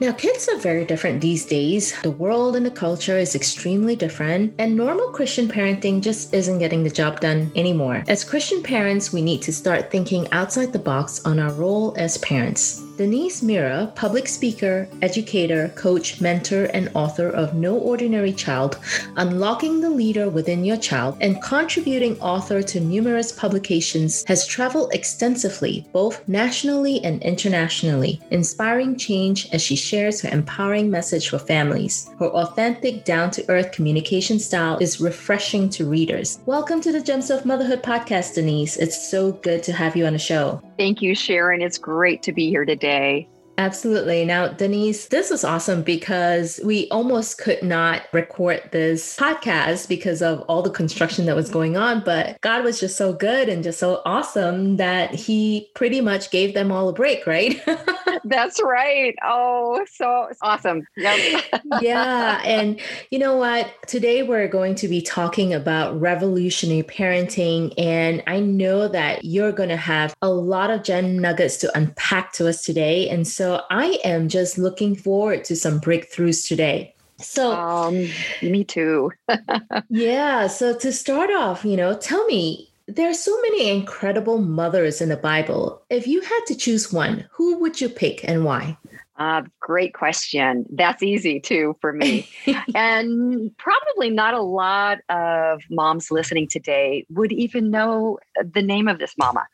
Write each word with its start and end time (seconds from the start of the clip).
Now, 0.00 0.12
kids 0.12 0.48
are 0.48 0.58
very 0.58 0.84
different 0.84 1.20
these 1.20 1.46
days. 1.46 1.94
The 2.02 2.10
world 2.10 2.56
and 2.56 2.66
the 2.66 2.70
culture 2.70 3.16
is 3.16 3.34
extremely 3.34 3.94
different, 3.96 4.52
and 4.58 4.76
normal 4.76 5.08
Christian 5.10 5.48
parenting 5.48 6.02
just 6.02 6.34
isn't 6.34 6.58
getting 6.58 6.82
the 6.82 6.90
job 6.90 7.20
done 7.20 7.50
anymore. 7.54 8.02
As 8.08 8.24
Christian 8.24 8.62
parents, 8.62 9.12
we 9.12 9.22
need 9.22 9.40
to 9.42 9.52
start 9.52 9.90
thinking 9.90 10.30
outside 10.32 10.72
the 10.72 10.78
box 10.78 11.24
on 11.24 11.38
our 11.38 11.52
role 11.52 11.94
as 11.96 12.18
parents. 12.18 12.83
Denise 12.96 13.42
Mira, 13.42 13.90
public 13.96 14.28
speaker, 14.28 14.88
educator, 15.02 15.68
coach, 15.70 16.20
mentor, 16.20 16.66
and 16.66 16.88
author 16.94 17.28
of 17.28 17.52
No 17.52 17.76
Ordinary 17.76 18.32
Child 18.32 18.78
Unlocking 19.16 19.80
the 19.80 19.90
Leader 19.90 20.28
Within 20.28 20.64
Your 20.64 20.76
Child, 20.76 21.16
and 21.20 21.42
contributing 21.42 22.16
author 22.20 22.62
to 22.62 22.78
numerous 22.78 23.32
publications, 23.32 24.22
has 24.28 24.46
traveled 24.46 24.94
extensively, 24.94 25.84
both 25.92 26.26
nationally 26.28 27.02
and 27.02 27.20
internationally, 27.24 28.20
inspiring 28.30 28.96
change 28.96 29.48
as 29.50 29.60
she 29.60 29.74
shares 29.74 30.20
her 30.20 30.28
empowering 30.28 30.88
message 30.88 31.30
for 31.30 31.38
families. 31.40 32.08
Her 32.20 32.28
authentic, 32.28 33.04
down 33.04 33.32
to 33.32 33.50
earth 33.50 33.72
communication 33.72 34.38
style 34.38 34.78
is 34.78 35.00
refreshing 35.00 35.68
to 35.70 35.90
readers. 35.90 36.38
Welcome 36.46 36.80
to 36.82 36.92
the 36.92 37.02
Gems 37.02 37.30
of 37.30 37.44
Motherhood 37.44 37.82
podcast, 37.82 38.34
Denise. 38.34 38.76
It's 38.76 39.10
so 39.10 39.32
good 39.32 39.64
to 39.64 39.72
have 39.72 39.96
you 39.96 40.06
on 40.06 40.12
the 40.12 40.18
show. 40.20 40.62
Thank 40.78 41.02
you, 41.02 41.14
Sharon. 41.14 41.62
It's 41.62 41.78
great 41.78 42.24
to 42.24 42.32
be 42.32 42.48
here 42.48 42.64
today. 42.64 43.28
Absolutely. 43.56 44.24
Now, 44.24 44.48
Denise, 44.48 45.06
this 45.06 45.30
is 45.30 45.44
awesome 45.44 45.82
because 45.82 46.60
we 46.64 46.88
almost 46.88 47.38
could 47.38 47.62
not 47.62 48.02
record 48.12 48.68
this 48.72 49.16
podcast 49.16 49.88
because 49.88 50.22
of 50.22 50.40
all 50.42 50.60
the 50.62 50.70
construction 50.70 51.26
that 51.26 51.36
was 51.36 51.50
going 51.50 51.76
on. 51.76 52.02
But 52.04 52.40
God 52.40 52.64
was 52.64 52.80
just 52.80 52.96
so 52.96 53.12
good 53.12 53.48
and 53.48 53.62
just 53.62 53.78
so 53.78 54.02
awesome 54.04 54.76
that 54.78 55.14
He 55.14 55.70
pretty 55.74 56.00
much 56.00 56.30
gave 56.30 56.54
them 56.54 56.72
all 56.72 56.88
a 56.88 56.92
break, 56.92 57.26
right? 57.26 57.60
That's 58.24 58.60
right. 58.62 59.14
Oh, 59.22 59.84
so 59.92 60.30
awesome. 60.42 60.86
Yep. 60.96 61.44
yeah. 61.80 62.42
And 62.54 62.80
you 63.10 63.18
know 63.18 63.36
what? 63.36 63.70
Today 63.86 64.22
we're 64.22 64.48
going 64.48 64.74
to 64.76 64.88
be 64.88 65.00
talking 65.00 65.52
about 65.54 65.98
revolutionary 65.98 66.82
parenting. 66.82 67.72
And 67.78 68.22
I 68.26 68.40
know 68.40 68.88
that 68.88 69.24
you're 69.24 69.52
going 69.52 69.68
to 69.70 69.76
have 69.76 70.14
a 70.22 70.28
lot 70.28 70.70
of 70.70 70.82
gem 70.82 71.18
nuggets 71.18 71.56
to 71.58 71.76
unpack 71.76 72.32
to 72.34 72.48
us 72.48 72.64
today. 72.64 73.08
And 73.08 73.26
so 73.26 73.43
so 73.44 73.60
I 73.68 73.98
am 74.04 74.30
just 74.30 74.56
looking 74.56 74.96
forward 74.96 75.44
to 75.44 75.54
some 75.54 75.78
breakthroughs 75.78 76.48
today. 76.48 76.94
So, 77.18 77.52
um, 77.52 78.08
me 78.40 78.64
too. 78.64 79.12
yeah. 79.90 80.46
So, 80.46 80.74
to 80.78 80.90
start 80.90 81.28
off, 81.28 81.62
you 81.62 81.76
know, 81.76 81.94
tell 81.94 82.24
me, 82.24 82.70
there 82.88 83.10
are 83.10 83.12
so 83.12 83.38
many 83.42 83.68
incredible 83.68 84.38
mothers 84.38 85.02
in 85.02 85.10
the 85.10 85.18
Bible. 85.18 85.82
If 85.90 86.06
you 86.06 86.22
had 86.22 86.40
to 86.46 86.54
choose 86.54 86.90
one, 86.90 87.26
who 87.32 87.58
would 87.58 87.82
you 87.82 87.90
pick 87.90 88.26
and 88.26 88.46
why? 88.46 88.78
Uh, 89.16 89.42
great 89.60 89.92
question. 89.92 90.64
That's 90.70 91.02
easy 91.02 91.38
too 91.38 91.76
for 91.82 91.92
me. 91.92 92.26
and 92.74 93.54
probably 93.58 94.08
not 94.08 94.32
a 94.32 94.40
lot 94.40 95.00
of 95.10 95.60
moms 95.68 96.10
listening 96.10 96.48
today 96.48 97.04
would 97.10 97.30
even 97.30 97.70
know 97.70 98.18
the 98.42 98.62
name 98.62 98.88
of 98.88 98.98
this 98.98 99.14
mama, 99.18 99.46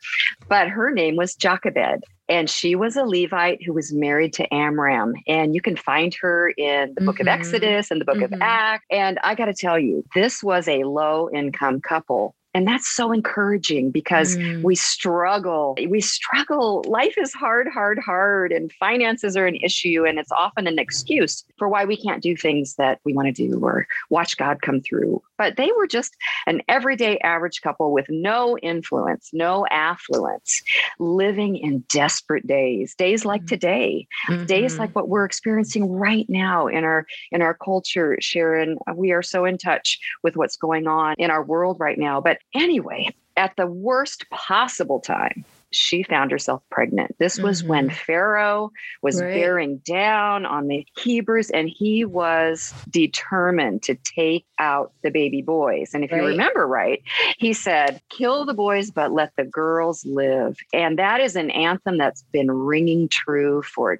but 0.47 0.69
her 0.69 0.91
name 0.91 1.17
was 1.17 1.35
Jochebed. 1.35 2.05
And 2.31 2.49
she 2.49 2.75
was 2.75 2.95
a 2.95 3.03
Levite 3.03 3.61
who 3.61 3.73
was 3.73 3.91
married 3.93 4.31
to 4.35 4.53
Amram. 4.53 5.13
And 5.27 5.53
you 5.53 5.61
can 5.61 5.75
find 5.75 6.15
her 6.21 6.53
in 6.57 6.93
the 6.95 7.01
book 7.01 7.17
mm-hmm. 7.17 7.27
of 7.27 7.27
Exodus 7.27 7.91
and 7.91 7.99
the 7.99 8.05
book 8.05 8.15
mm-hmm. 8.15 8.35
of 8.35 8.41
Acts. 8.41 8.85
And 8.89 9.19
I 9.21 9.35
got 9.35 9.45
to 9.45 9.53
tell 9.53 9.77
you, 9.77 10.05
this 10.15 10.41
was 10.41 10.69
a 10.69 10.85
low 10.85 11.29
income 11.29 11.81
couple 11.81 12.35
and 12.53 12.67
that's 12.67 12.87
so 12.87 13.11
encouraging 13.13 13.91
because 13.91 14.35
mm. 14.35 14.61
we 14.61 14.75
struggle. 14.75 15.77
We 15.87 16.01
struggle. 16.01 16.83
Life 16.85 17.15
is 17.17 17.33
hard, 17.33 17.67
hard, 17.69 17.97
hard, 17.97 18.51
and 18.51 18.71
finances 18.73 19.37
are 19.37 19.47
an 19.47 19.55
issue. 19.55 20.05
And 20.05 20.19
it's 20.19 20.31
often 20.31 20.67
an 20.67 20.77
excuse 20.77 21.45
for 21.57 21.69
why 21.69 21.85
we 21.85 21.95
can't 21.95 22.21
do 22.21 22.35
things 22.35 22.75
that 22.75 22.99
we 23.05 23.13
want 23.13 23.27
to 23.27 23.31
do 23.31 23.57
or 23.63 23.87
watch 24.09 24.35
God 24.35 24.61
come 24.61 24.81
through. 24.81 25.21
But 25.37 25.55
they 25.55 25.71
were 25.77 25.87
just 25.87 26.15
an 26.45 26.61
everyday 26.67 27.17
average 27.19 27.61
couple 27.61 27.93
with 27.93 28.07
no 28.09 28.57
influence, 28.57 29.29
no 29.31 29.65
affluence, 29.71 30.61
living 30.99 31.55
in 31.55 31.79
desperate 31.89 32.45
days, 32.45 32.93
days 32.95 33.23
like 33.23 33.43
mm. 33.43 33.47
today, 33.47 34.07
mm-hmm. 34.29 34.45
days 34.45 34.77
like 34.77 34.93
what 34.93 35.07
we're 35.07 35.25
experiencing 35.25 35.89
right 35.89 36.29
now 36.29 36.67
in 36.67 36.83
our 36.83 37.05
in 37.31 37.41
our 37.41 37.53
culture, 37.53 38.17
Sharon. 38.19 38.77
We 38.93 39.11
are 39.11 39.23
so 39.23 39.45
in 39.45 39.57
touch 39.57 39.99
with 40.21 40.35
what's 40.35 40.57
going 40.57 40.87
on 40.87 41.15
in 41.17 41.31
our 41.31 41.43
world 41.43 41.77
right 41.79 41.97
now. 41.97 42.19
But 42.19 42.40
anyway, 42.53 43.13
at 43.37 43.55
the 43.55 43.67
worst 43.67 44.29
possible 44.29 44.99
time, 44.99 45.45
she 45.71 46.03
found 46.03 46.31
herself 46.31 46.61
pregnant. 46.69 47.15
This 47.17 47.39
was 47.39 47.61
mm-hmm. 47.61 47.69
when 47.69 47.89
Pharaoh 47.89 48.71
was 49.01 49.21
right. 49.21 49.33
bearing 49.33 49.77
down 49.77 50.45
on 50.45 50.67
the 50.67 50.85
Hebrews 50.97 51.49
and 51.49 51.69
he 51.69 52.05
was 52.05 52.73
determined 52.89 53.83
to 53.83 53.95
take 53.95 54.45
out 54.59 54.93
the 55.01 55.09
baby 55.09 55.41
boys. 55.41 55.91
And 55.93 56.03
if 56.03 56.11
right. 56.11 56.21
you 56.21 56.27
remember 56.27 56.67
right, 56.67 57.01
he 57.37 57.53
said, 57.53 58.01
Kill 58.09 58.45
the 58.45 58.53
boys, 58.53 58.91
but 58.91 59.11
let 59.11 59.31
the 59.37 59.45
girls 59.45 60.05
live. 60.05 60.57
And 60.73 60.99
that 60.99 61.19
is 61.21 61.35
an 61.35 61.49
anthem 61.51 61.97
that's 61.97 62.23
been 62.31 62.51
ringing 62.51 63.07
true 63.07 63.63
for 63.63 63.99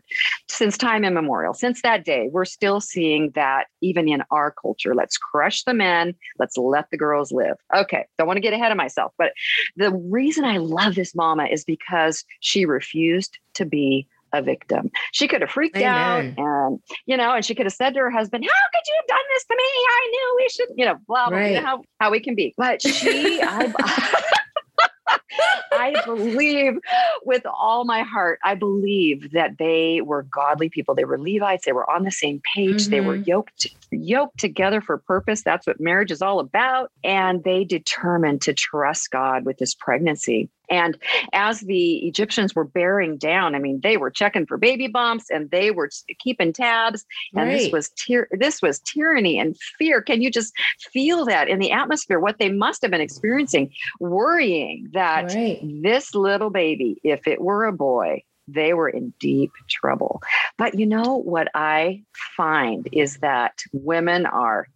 since 0.50 0.78
time 0.78 1.06
immemorial. 1.06 1.54
Since 1.54 1.82
that 1.82 2.04
day, 2.06 2.30
we're 2.32 2.46
still 2.46 2.82
seeing 2.82 3.32
that 3.36 3.68
even 3.82 4.10
in 4.10 4.24
our 4.32 4.52
culture. 4.52 4.94
Let's 4.94 5.18
crush 5.18 5.64
the 5.64 5.74
men, 5.74 6.14
let's 6.38 6.58
let 6.58 6.90
the 6.92 6.98
girls 6.98 7.32
live. 7.32 7.58
Okay, 7.76 8.06
don't 8.18 8.28
want 8.28 8.38
to 8.38 8.42
get 8.42 8.54
ahead 8.54 8.72
of 8.72 8.78
myself, 8.78 9.14
but 9.18 9.32
the 9.78 9.92
reason 9.92 10.44
I 10.44 10.58
love 10.58 10.96
this 10.96 11.16
mama 11.16 11.46
is 11.46 11.61
because 11.64 12.24
she 12.40 12.66
refused 12.66 13.38
to 13.56 13.66
be 13.66 14.08
a 14.34 14.42
victim. 14.42 14.90
She 15.12 15.28
could 15.28 15.42
have 15.42 15.50
freaked 15.50 15.78
Amen. 15.78 15.88
out 15.88 16.24
and, 16.38 16.80
you 17.06 17.18
know, 17.18 17.34
and 17.34 17.44
she 17.44 17.54
could 17.54 17.66
have 17.66 17.74
said 17.74 17.94
to 17.94 18.00
her 18.00 18.10
husband, 18.10 18.46
How 18.46 18.70
could 18.74 18.88
you 18.88 18.96
have 19.00 19.08
done 19.08 19.26
this 19.34 19.44
to 19.46 19.56
me? 19.56 19.64
I 19.64 20.10
knew 20.12 20.36
we 20.38 20.50
should, 20.50 20.68
you 20.78 20.86
know, 20.86 20.96
blah, 21.08 21.30
blah, 21.30 21.38
right. 21.38 21.52
you 21.52 21.60
know, 21.60 21.66
how, 21.66 21.84
how 22.00 22.12
we 22.12 22.20
can 22.20 22.36
be. 22.36 22.54
But 22.58 22.82
she, 22.82 23.42
I, 23.44 23.74
I 25.72 25.94
believe 26.06 26.74
with 27.24 27.44
all 27.46 27.86
my 27.86 28.02
heart, 28.02 28.40
I 28.44 28.56
believe 28.56 29.32
that 29.32 29.58
they 29.58 30.02
were 30.02 30.24
godly 30.24 30.70
people. 30.70 30.96
They 30.96 31.06
were 31.06 31.18
Levites. 31.18 31.66
They 31.66 31.72
were 31.72 31.90
on 31.90 32.04
the 32.04 32.12
same 32.12 32.42
page. 32.54 32.84
Mm-hmm. 32.84 32.92
They 32.92 33.02
were 33.02 33.18
mm-hmm. 33.18 33.30
yoked 33.30 33.68
yoked 33.92 34.38
together 34.40 34.82
for 34.82 34.98
purpose. 34.98 35.44
That's 35.44 35.68
what 35.68 35.80
marriage 35.80 36.12
is 36.12 36.22
all 36.22 36.40
about. 36.40 36.92
And 37.04 37.44
they 37.44 37.64
determined 37.64 38.42
to 38.44 38.54
trust 38.54 39.12
God 39.12 39.46
with 39.46 39.58
this 39.58 39.74
pregnancy. 39.74 40.50
And 40.72 40.98
as 41.34 41.60
the 41.60 41.98
Egyptians 42.08 42.56
were 42.56 42.64
bearing 42.64 43.18
down, 43.18 43.54
I 43.54 43.60
mean, 43.60 43.82
they 43.84 43.98
were 43.98 44.10
checking 44.10 44.46
for 44.46 44.58
baby 44.58 44.88
bumps 44.88 45.30
and 45.30 45.52
they 45.52 45.70
were 45.70 45.90
keeping 46.18 46.54
tabs. 46.54 47.06
And 47.36 47.50
right. 47.50 47.58
this 47.60 47.72
was 47.72 47.90
tyr- 47.90 48.30
this 48.32 48.62
was 48.62 48.80
tyranny 48.80 49.38
and 49.38 49.56
fear. 49.78 50.02
Can 50.02 50.22
you 50.22 50.32
just 50.32 50.54
feel 50.92 51.26
that 51.26 51.50
in 51.50 51.60
the 51.60 51.72
atmosphere? 51.72 52.20
What 52.20 52.40
they 52.40 52.50
must 52.50 52.82
have 52.82 52.92
been 52.92 53.02
experiencing, 53.02 53.72
worrying 54.00 54.90
that 54.94 55.34
right. 55.34 55.60
this 55.84 56.16
little 56.16 56.50
baby, 56.50 57.00
if 57.04 57.28
it 57.28 57.42
were 57.42 57.66
a 57.66 57.74
boy, 57.74 58.24
they 58.48 58.74
were 58.74 58.90
in 58.90 59.14
deep 59.20 59.52
trouble. 59.70 60.22
But 60.58 60.78
you 60.78 60.86
know 60.86 61.18
what 61.18 61.50
I 61.54 62.04
find 62.36 62.88
is 62.92 63.18
that 63.18 63.60
women 63.74 64.26
are 64.26 64.68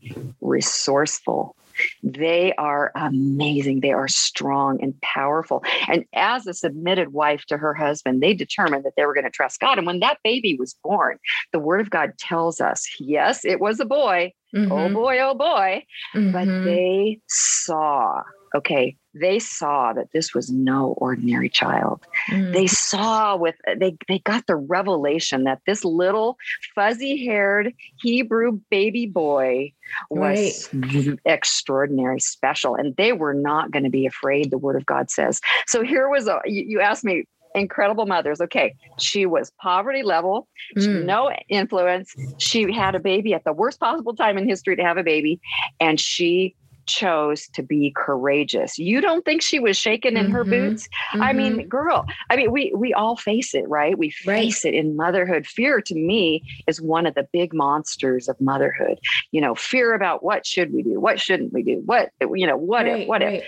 resourceful. 0.42 1.56
They 2.04 2.54
are 2.58 2.92
amazing. 2.96 3.82
They 3.82 3.92
are 3.92 4.08
strong 4.08 4.82
and 4.82 5.00
powerful. 5.02 5.64
And 5.88 6.06
as 6.14 6.48
a 6.48 6.54
submitted 6.54 7.14
wife 7.14 7.46
to 7.48 7.58
her 7.58 7.74
husband, 7.74 8.22
they 8.22 8.34
determined 8.34 8.86
that 8.86 8.94
they 8.96 9.06
were 9.06 9.14
going 9.14 9.26
to 9.26 9.30
trust 9.30 9.60
God. 9.60 9.78
And 9.78 9.88
when 9.88 10.00
that 10.00 10.20
baby 10.24 10.56
was 10.56 10.76
born, 10.84 11.18
the 11.52 11.60
word 11.60 11.82
of 11.82 11.90
God 11.90 12.14
tells 12.18 12.62
us 12.62 12.88
yes, 13.00 13.46
it 13.46 13.60
was 13.60 13.80
a 13.80 13.86
boy. 13.86 14.34
Oh 14.54 14.58
mm-hmm. 14.58 14.72
Oh 14.72 14.90
boy, 14.90 15.20
oh 15.20 15.34
boy. 15.36 15.86
Mm-hmm. 16.14 16.32
But 16.32 16.46
they 16.64 17.20
saw 17.28 18.22
okay, 18.56 18.96
they 19.16 19.40
saw 19.40 19.94
that 19.94 20.12
this 20.12 20.34
was 20.34 20.52
no 20.52 20.94
ordinary 20.98 21.50
child. 21.50 22.06
Mm. 22.30 22.52
They 22.52 22.68
saw 22.68 23.36
with 23.38 23.56
they 23.78 23.98
they 24.08 24.20
got 24.20 24.46
the 24.46 24.58
revelation 24.58 25.46
that 25.46 25.62
this 25.66 25.86
little 25.86 26.38
fuzzy-haired 26.76 27.74
Hebrew 28.02 28.60
baby 28.70 29.06
boy 29.08 29.72
was 30.10 30.70
right. 30.74 31.20
extraordinary, 31.26 32.20
special, 32.20 32.76
and 32.76 32.96
they 32.98 33.14
were 33.14 33.34
not 33.34 33.72
going 33.72 33.84
to 33.84 33.90
be 33.90 34.06
afraid. 34.06 34.52
The 34.52 34.58
Word 34.58 34.76
of 34.76 34.86
God 34.86 35.10
says. 35.10 35.40
So 35.66 35.82
here 35.82 36.10
was 36.10 36.28
a 36.28 36.42
you, 36.46 36.66
you 36.68 36.82
asked 36.82 37.06
me 37.06 37.24
incredible 37.54 38.06
mothers. 38.06 38.42
Okay, 38.42 38.76
she 39.00 39.26
was 39.26 39.52
poverty 39.62 40.04
level, 40.04 40.50
mm. 40.78 41.06
no 41.06 41.32
influence. 41.48 42.14
She 42.38 42.74
had 42.74 42.96
a 42.96 43.00
baby 43.00 43.34
at 43.34 43.46
the 43.46 43.54
worst 43.54 43.80
possible 43.80 44.14
time 44.14 44.38
in 44.38 44.48
history 44.48 44.76
to 44.76 44.84
have 44.84 44.98
a 44.98 45.04
baby, 45.04 45.40
and 45.80 46.00
she 46.00 46.54
chose 46.86 47.48
to 47.50 47.64
be 47.64 47.94
courageous. 47.96 48.78
You 48.78 49.02
don't 49.02 49.26
think 49.26 49.42
she 49.42 49.60
was 49.60 49.78
shaken 49.78 50.18
in 50.18 50.26
mm-hmm. 50.26 50.36
her 50.36 50.44
boots? 50.44 50.88
Mm-hmm. 50.88 51.22
I 51.22 51.34
mean, 51.34 51.54
mm-hmm. 51.58 51.68
girl, 51.68 52.06
I 52.30 52.36
mean, 52.36 52.52
we 52.52 52.74
we 52.76 52.94
all 52.94 53.16
face 53.16 53.54
it, 53.54 53.68
right? 53.68 53.98
We 53.98 54.10
face 54.10 54.66
right. 54.66 54.74
it 54.74 54.78
in 54.78 54.96
motherhood. 54.96 55.48
Fear 55.48 55.82
to 55.82 55.96
me 55.96 56.44
is 56.68 56.82
one 56.82 57.06
of 57.06 57.16
the 57.16 57.28
big 57.32 57.54
monsters 57.54 58.28
of 58.28 58.40
motherhood. 58.40 59.00
You 59.32 59.42
know, 59.42 59.56
fear 59.56 59.94
about 59.94 60.24
what 60.24 60.46
should 60.46 60.74
we 60.74 60.84
do? 60.84 61.00
What 61.00 61.20
shouldn't 61.20 61.54
we 61.54 61.64
do? 61.64 61.82
What 61.86 62.12
you 62.22 62.48
know, 62.48 62.58
what 62.58 62.86
right, 62.86 63.02
if, 63.02 63.08
what 63.08 63.22
right. 63.22 63.44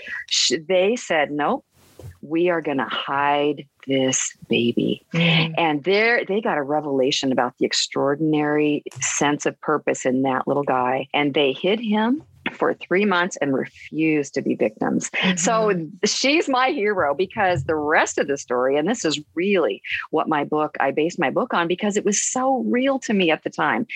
if? 0.50 0.68
They 0.68 0.96
said, 0.96 1.32
nope, 1.32 1.66
we 2.22 2.50
are 2.50 2.62
going 2.62 2.78
to 2.78 2.86
hide 2.86 3.66
this 3.88 4.36
baby. 4.50 5.06
Mm-hmm. 5.14 5.54
And 5.58 5.84
there 5.84 6.26
they 6.26 6.42
got 6.42 6.58
a 6.58 6.64
revelation 6.64 7.32
about 7.32 7.58
the 7.58 7.66
extraordinary 7.66 8.84
sense 9.02 9.46
of 9.46 9.60
purpose 9.62 10.06
in 10.06 10.24
that 10.24 10.48
little 10.48 10.64
guy. 10.64 11.08
And 11.14 11.34
they 11.34 11.54
hid 11.54 11.80
him 11.80 12.24
for 12.54 12.74
three 12.74 13.06
months 13.06 13.38
and 13.42 13.54
refused 13.54 14.34
to 14.36 14.42
be 14.42 14.56
victims. 14.56 15.10
Mm-hmm. 15.10 15.38
So 15.38 15.88
she's 16.06 16.48
my 16.50 16.70
hero 16.70 17.14
because 17.14 17.64
the 17.64 17.76
rest 17.76 18.18
of 18.18 18.28
the 18.28 18.38
story, 18.38 18.78
and 18.78 18.88
this 18.88 19.06
is 19.06 19.20
really 19.36 19.82
what 20.12 20.28
my 20.28 20.44
book, 20.44 20.76
I 20.80 20.92
based 20.92 21.20
my 21.20 21.30
book 21.30 21.54
on 21.54 21.68
because 21.68 21.98
it 21.98 22.06
was 22.06 22.22
so 22.22 22.64
real 22.68 23.00
to 23.00 23.14
me 23.14 23.32
at 23.32 23.44
the 23.44 23.50
time. 23.50 23.88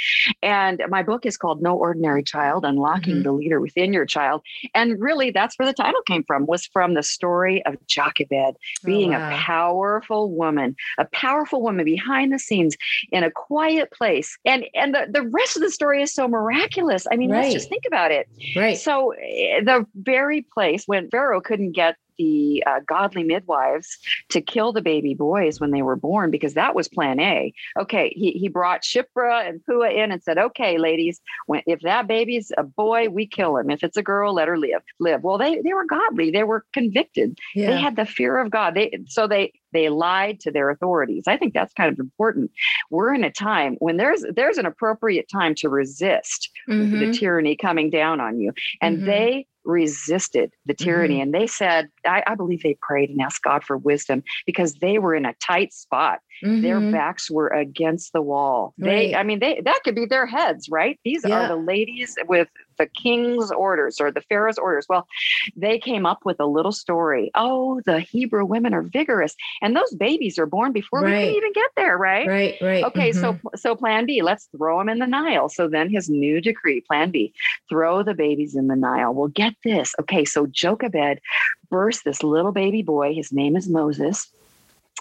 And 0.41 0.81
my 0.89 1.03
book 1.03 1.25
is 1.25 1.37
called 1.37 1.61
No 1.61 1.75
Ordinary 1.75 2.23
Child 2.23 2.65
Unlocking 2.65 3.15
mm-hmm. 3.15 3.23
the 3.23 3.31
Leader 3.31 3.59
Within 3.59 3.93
Your 3.93 4.05
Child. 4.05 4.41
And 4.73 4.99
really, 4.99 5.31
that's 5.31 5.57
where 5.57 5.67
the 5.67 5.73
title 5.73 6.01
came 6.07 6.23
from, 6.23 6.45
was 6.45 6.65
from 6.65 6.93
the 6.93 7.03
story 7.03 7.65
of 7.65 7.75
Jochebed 7.87 8.33
oh, 8.33 8.55
being 8.83 9.13
oh, 9.15 9.19
wow. 9.19 9.29
a 9.29 9.37
powerful 9.37 10.31
woman, 10.31 10.75
a 10.97 11.05
powerful 11.05 11.61
woman 11.61 11.85
behind 11.85 12.31
the 12.31 12.39
scenes 12.39 12.77
in 13.11 13.23
a 13.23 13.31
quiet 13.31 13.91
place. 13.91 14.37
And, 14.45 14.65
and 14.73 14.93
the, 14.93 15.07
the 15.09 15.23
rest 15.23 15.55
of 15.55 15.61
the 15.61 15.71
story 15.71 16.01
is 16.01 16.13
so 16.13 16.27
miraculous. 16.27 17.05
I 17.11 17.15
mean, 17.15 17.31
right. 17.31 17.43
let's 17.43 17.53
just 17.53 17.69
think 17.69 17.83
about 17.85 18.11
it. 18.11 18.27
Right. 18.55 18.77
So 18.77 19.11
eh, 19.11 19.61
the 19.63 19.85
very 19.95 20.41
place 20.41 20.87
when 20.87 21.09
Pharaoh 21.09 21.41
couldn't 21.41 21.71
get 21.71 21.95
the 22.21 22.63
uh, 22.67 22.79
godly 22.85 23.23
midwives 23.23 23.97
to 24.29 24.41
kill 24.41 24.71
the 24.71 24.81
baby 24.81 25.13
boys 25.13 25.59
when 25.59 25.71
they 25.71 25.81
were 25.81 25.95
born 25.95 26.29
because 26.29 26.53
that 26.53 26.75
was 26.75 26.87
plan 26.87 27.19
A. 27.19 27.53
Okay, 27.79 28.13
he, 28.15 28.31
he 28.31 28.47
brought 28.47 28.83
Shiphrah 28.83 29.47
and 29.47 29.63
Puah 29.65 29.89
in 29.89 30.11
and 30.11 30.21
said, 30.21 30.37
okay, 30.37 30.77
ladies, 30.77 31.19
when, 31.47 31.61
if 31.65 31.81
that 31.81 32.07
baby's 32.07 32.51
a 32.57 32.63
boy, 32.63 33.09
we 33.09 33.25
kill 33.25 33.57
him. 33.57 33.69
If 33.69 33.83
it's 33.83 33.97
a 33.97 34.03
girl, 34.03 34.33
let 34.33 34.47
her 34.47 34.57
live. 34.57 34.81
Live. 34.99 35.23
Well, 35.23 35.37
they, 35.37 35.59
they 35.61 35.73
were 35.73 35.85
godly. 35.85 36.31
They 36.31 36.43
were 36.43 36.65
convicted. 36.73 37.39
Yeah. 37.55 37.71
They 37.71 37.81
had 37.81 37.95
the 37.95 38.05
fear 38.05 38.37
of 38.37 38.51
God. 38.51 38.75
They 38.75 38.99
so 39.07 39.27
they 39.27 39.53
they 39.73 39.89
lied 39.89 40.39
to 40.41 40.51
their 40.51 40.69
authorities. 40.69 41.23
I 41.27 41.37
think 41.37 41.53
that's 41.53 41.73
kind 41.73 41.91
of 41.91 41.99
important. 41.99 42.51
We're 42.89 43.13
in 43.13 43.23
a 43.23 43.31
time 43.31 43.77
when 43.79 43.97
there's 43.97 44.23
there's 44.35 44.57
an 44.57 44.65
appropriate 44.65 45.29
time 45.29 45.55
to 45.55 45.69
resist 45.69 46.49
mm-hmm. 46.69 46.99
the 46.99 47.13
tyranny 47.17 47.55
coming 47.55 47.89
down 47.89 48.19
on 48.19 48.39
you. 48.39 48.53
And 48.81 48.97
mm-hmm. 48.97 49.05
they 49.05 49.47
resisted 49.63 50.51
the 50.65 50.73
tyranny 50.73 51.15
mm-hmm. 51.15 51.23
and 51.23 51.33
they 51.33 51.47
said 51.47 51.89
I, 52.05 52.23
I, 52.25 52.35
believe 52.35 52.63
they 52.63 52.77
prayed 52.81 53.09
and 53.09 53.21
asked 53.21 53.43
god 53.43 53.63
for 53.63 53.77
wisdom 53.77 54.23
because 54.45 54.73
they 54.75 54.97
were 54.97 55.13
in 55.13 55.25
a 55.25 55.35
tight 55.35 55.71
spot 55.73 56.19
mm-hmm. 56.43 56.61
their 56.61 56.79
backs 56.79 57.29
were 57.29 57.49
against 57.49 58.13
the 58.13 58.21
wall 58.21 58.73
right. 58.79 58.89
they 58.89 59.15
i 59.15 59.23
mean 59.23 59.39
they 59.39 59.61
that 59.63 59.81
could 59.83 59.95
be 59.95 60.05
their 60.05 60.25
heads 60.25 60.67
right 60.69 60.99
these 61.05 61.23
yeah. 61.27 61.45
are 61.45 61.47
the 61.47 61.55
ladies 61.55 62.15
with 62.27 62.47
the 62.81 62.87
king's 62.87 63.51
orders 63.51 64.01
or 64.01 64.11
the 64.11 64.21
pharaoh's 64.21 64.57
orders. 64.57 64.87
Well, 64.89 65.07
they 65.55 65.77
came 65.77 66.05
up 66.05 66.25
with 66.25 66.39
a 66.39 66.47
little 66.47 66.71
story. 66.71 67.29
Oh, 67.35 67.79
the 67.85 67.99
Hebrew 67.99 68.43
women 68.43 68.73
are 68.73 68.81
vigorous, 68.81 69.35
and 69.61 69.75
those 69.75 69.93
babies 69.93 70.39
are 70.39 70.47
born 70.47 70.71
before 70.71 71.01
right. 71.01 71.11
we 71.11 71.27
can 71.27 71.35
even 71.35 71.53
get 71.53 71.69
there, 71.75 71.97
right? 71.97 72.27
Right, 72.27 72.55
right. 72.59 72.83
Okay, 72.85 73.11
mm-hmm. 73.11 73.37
so 73.37 73.51
so 73.55 73.75
plan 73.75 74.07
B, 74.07 74.23
let's 74.23 74.49
throw 74.57 74.79
them 74.79 74.89
in 74.89 74.97
the 74.97 75.05
Nile. 75.05 75.47
So 75.47 75.67
then 75.67 75.89
his 75.89 76.09
new 76.09 76.41
decree, 76.41 76.81
plan 76.81 77.11
B, 77.11 77.33
throw 77.69 78.01
the 78.01 78.15
babies 78.15 78.55
in 78.55 78.67
the 78.67 78.75
Nile. 78.75 79.13
Well, 79.13 79.27
get 79.27 79.53
this. 79.63 79.93
Okay, 80.01 80.25
so 80.25 80.47
Jochebed 80.47 81.21
births 81.69 82.01
this 82.01 82.23
little 82.23 82.51
baby 82.51 82.81
boy. 82.81 83.13
His 83.13 83.31
name 83.31 83.55
is 83.55 83.69
Moses 83.69 84.31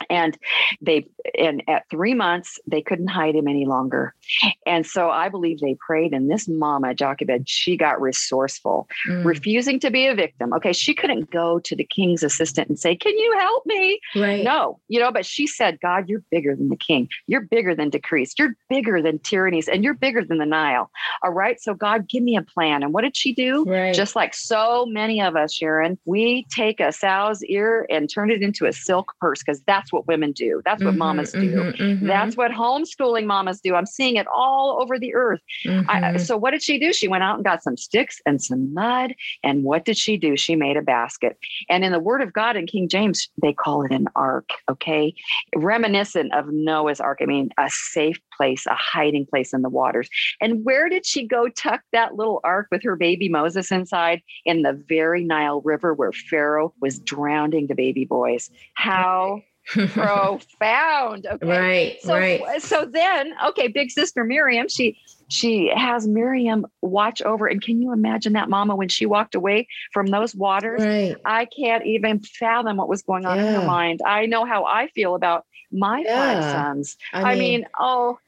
and 0.08 0.38
they 0.80 1.06
and 1.38 1.62
at 1.68 1.88
three 1.90 2.14
months 2.14 2.58
they 2.66 2.80
couldn't 2.80 3.08
hide 3.08 3.34
him 3.34 3.48
any 3.48 3.66
longer. 3.66 4.14
And 4.66 4.86
so 4.86 5.10
i 5.10 5.28
believe 5.28 5.60
they 5.60 5.76
prayed 5.86 6.12
and 6.12 6.30
this 6.30 6.48
mama 6.48 6.94
jochebed 6.94 7.48
she 7.48 7.76
got 7.76 8.00
resourceful 8.00 8.88
mm. 9.08 9.24
refusing 9.24 9.80
to 9.80 9.90
be 9.90 10.06
a 10.06 10.14
victim. 10.14 10.52
Okay 10.54 10.72
she 10.72 10.94
couldn't 10.94 11.30
go 11.30 11.58
to 11.60 11.76
the 11.76 11.84
king's 11.84 12.22
assistant 12.22 12.68
and 12.68 12.78
say 12.78 12.96
can 12.96 13.16
you 13.16 13.36
help 13.38 13.66
me? 13.66 14.00
Right. 14.16 14.44
No 14.44 14.80
you 14.88 15.00
know 15.00 15.12
but 15.12 15.26
she 15.26 15.46
said 15.46 15.78
god 15.80 16.08
you're 16.08 16.22
bigger 16.30 16.56
than 16.56 16.68
the 16.68 16.76
king. 16.76 17.08
You're 17.26 17.42
bigger 17.42 17.74
than 17.74 17.90
decrees. 17.90 18.34
You're 18.38 18.54
bigger 18.68 19.02
than 19.02 19.18
tyrannies 19.18 19.68
and 19.68 19.84
you're 19.84 19.94
bigger 19.94 20.24
than 20.24 20.38
the 20.38 20.46
nile. 20.46 20.90
All 21.22 21.32
right 21.32 21.60
so 21.60 21.74
god 21.74 22.08
give 22.08 22.22
me 22.22 22.36
a 22.36 22.42
plan. 22.42 22.82
And 22.82 22.92
what 22.92 23.02
did 23.02 23.16
she 23.16 23.34
do? 23.34 23.64
Right. 23.64 23.94
just 23.94 24.16
like 24.16 24.34
so 24.34 24.86
many 24.86 25.20
of 25.20 25.36
us 25.36 25.52
sharon 25.52 25.98
we 26.04 26.46
take 26.50 26.80
a 26.80 26.92
sow's 26.92 27.42
ear 27.44 27.86
and 27.90 28.08
turn 28.08 28.30
it 28.30 28.42
into 28.42 28.66
a 28.66 28.72
silk 28.72 29.14
purse 29.20 29.40
because 29.40 29.62
that's 29.62 29.89
that's 29.90 29.92
what 29.92 30.06
women 30.06 30.32
do. 30.32 30.62
That's 30.64 30.82
what 30.82 30.90
mm-hmm, 30.90 30.98
mamas 30.98 31.32
do. 31.32 31.38
Mm-hmm, 31.38 31.82
mm-hmm. 31.82 32.06
That's 32.06 32.36
what 32.36 32.52
homeschooling 32.52 33.26
mamas 33.26 33.60
do. 33.60 33.74
I'm 33.74 33.86
seeing 33.86 34.16
it 34.16 34.26
all 34.34 34.78
over 34.80 34.98
the 34.98 35.14
earth. 35.14 35.40
I, 35.66 35.68
mm-hmm. 35.70 36.18
so 36.18 36.36
what 36.36 36.52
did 36.52 36.62
she 36.62 36.78
do? 36.78 36.92
She 36.92 37.08
went 37.08 37.24
out 37.24 37.36
and 37.36 37.44
got 37.44 37.62
some 37.62 37.76
sticks 37.76 38.20
and 38.26 38.40
some 38.40 38.72
mud. 38.72 39.14
And 39.42 39.64
what 39.64 39.84
did 39.84 39.96
she 39.96 40.16
do? 40.16 40.36
She 40.36 40.54
made 40.54 40.76
a 40.76 40.82
basket. 40.82 41.38
And 41.68 41.84
in 41.84 41.92
the 41.92 41.98
Word 41.98 42.22
of 42.22 42.32
God 42.32 42.56
in 42.56 42.66
King 42.66 42.88
James, 42.88 43.28
they 43.42 43.52
call 43.52 43.82
it 43.82 43.92
an 43.92 44.06
ark. 44.14 44.48
Okay, 44.70 45.14
reminiscent 45.56 46.32
of 46.34 46.48
Noah's 46.48 47.00
ark. 47.00 47.18
I 47.20 47.26
mean, 47.26 47.50
a 47.58 47.68
safe 47.70 48.20
place, 48.36 48.66
a 48.66 48.74
hiding 48.74 49.26
place 49.26 49.52
in 49.52 49.62
the 49.62 49.68
waters. 49.68 50.08
And 50.40 50.64
where 50.64 50.88
did 50.88 51.04
she 51.04 51.26
go 51.26 51.48
tuck 51.48 51.80
that 51.92 52.14
little 52.14 52.40
ark 52.44 52.68
with 52.70 52.82
her 52.84 52.96
baby 52.96 53.28
Moses 53.28 53.72
inside? 53.72 54.22
In 54.44 54.62
the 54.62 54.72
very 54.88 55.24
Nile 55.24 55.60
River 55.62 55.94
where 55.94 56.12
Pharaoh 56.12 56.72
was 56.80 56.98
drowning 57.00 57.66
the 57.66 57.74
baby 57.74 58.04
boys. 58.04 58.50
How 58.74 59.42
profound. 59.70 61.26
Okay. 61.30 61.46
Right. 61.46 62.02
So, 62.02 62.14
right. 62.14 62.62
So 62.62 62.86
then, 62.86 63.34
okay, 63.48 63.68
big 63.68 63.90
sister 63.90 64.24
Miriam, 64.24 64.68
she 64.68 64.98
she 65.28 65.70
has 65.74 66.08
Miriam 66.08 66.66
watch 66.82 67.22
over. 67.22 67.46
And 67.46 67.62
can 67.62 67.80
you 67.80 67.92
imagine 67.92 68.32
that 68.32 68.48
mama 68.48 68.74
when 68.74 68.88
she 68.88 69.06
walked 69.06 69.34
away 69.34 69.68
from 69.92 70.08
those 70.08 70.34
waters? 70.34 70.82
Right. 70.82 71.16
I 71.24 71.44
can't 71.44 71.86
even 71.86 72.20
fathom 72.20 72.78
what 72.78 72.88
was 72.88 73.02
going 73.02 73.26
on 73.26 73.36
yeah. 73.36 73.48
in 73.48 73.60
her 73.60 73.66
mind. 73.66 74.00
I 74.04 74.26
know 74.26 74.44
how 74.44 74.64
I 74.64 74.88
feel 74.88 75.14
about 75.14 75.46
my 75.70 76.00
yeah. 76.00 76.40
five 76.40 76.44
sons. 76.52 76.96
I 77.12 77.18
mean, 77.18 77.26
I 77.26 77.34
mean 77.36 77.66
oh, 77.78 78.18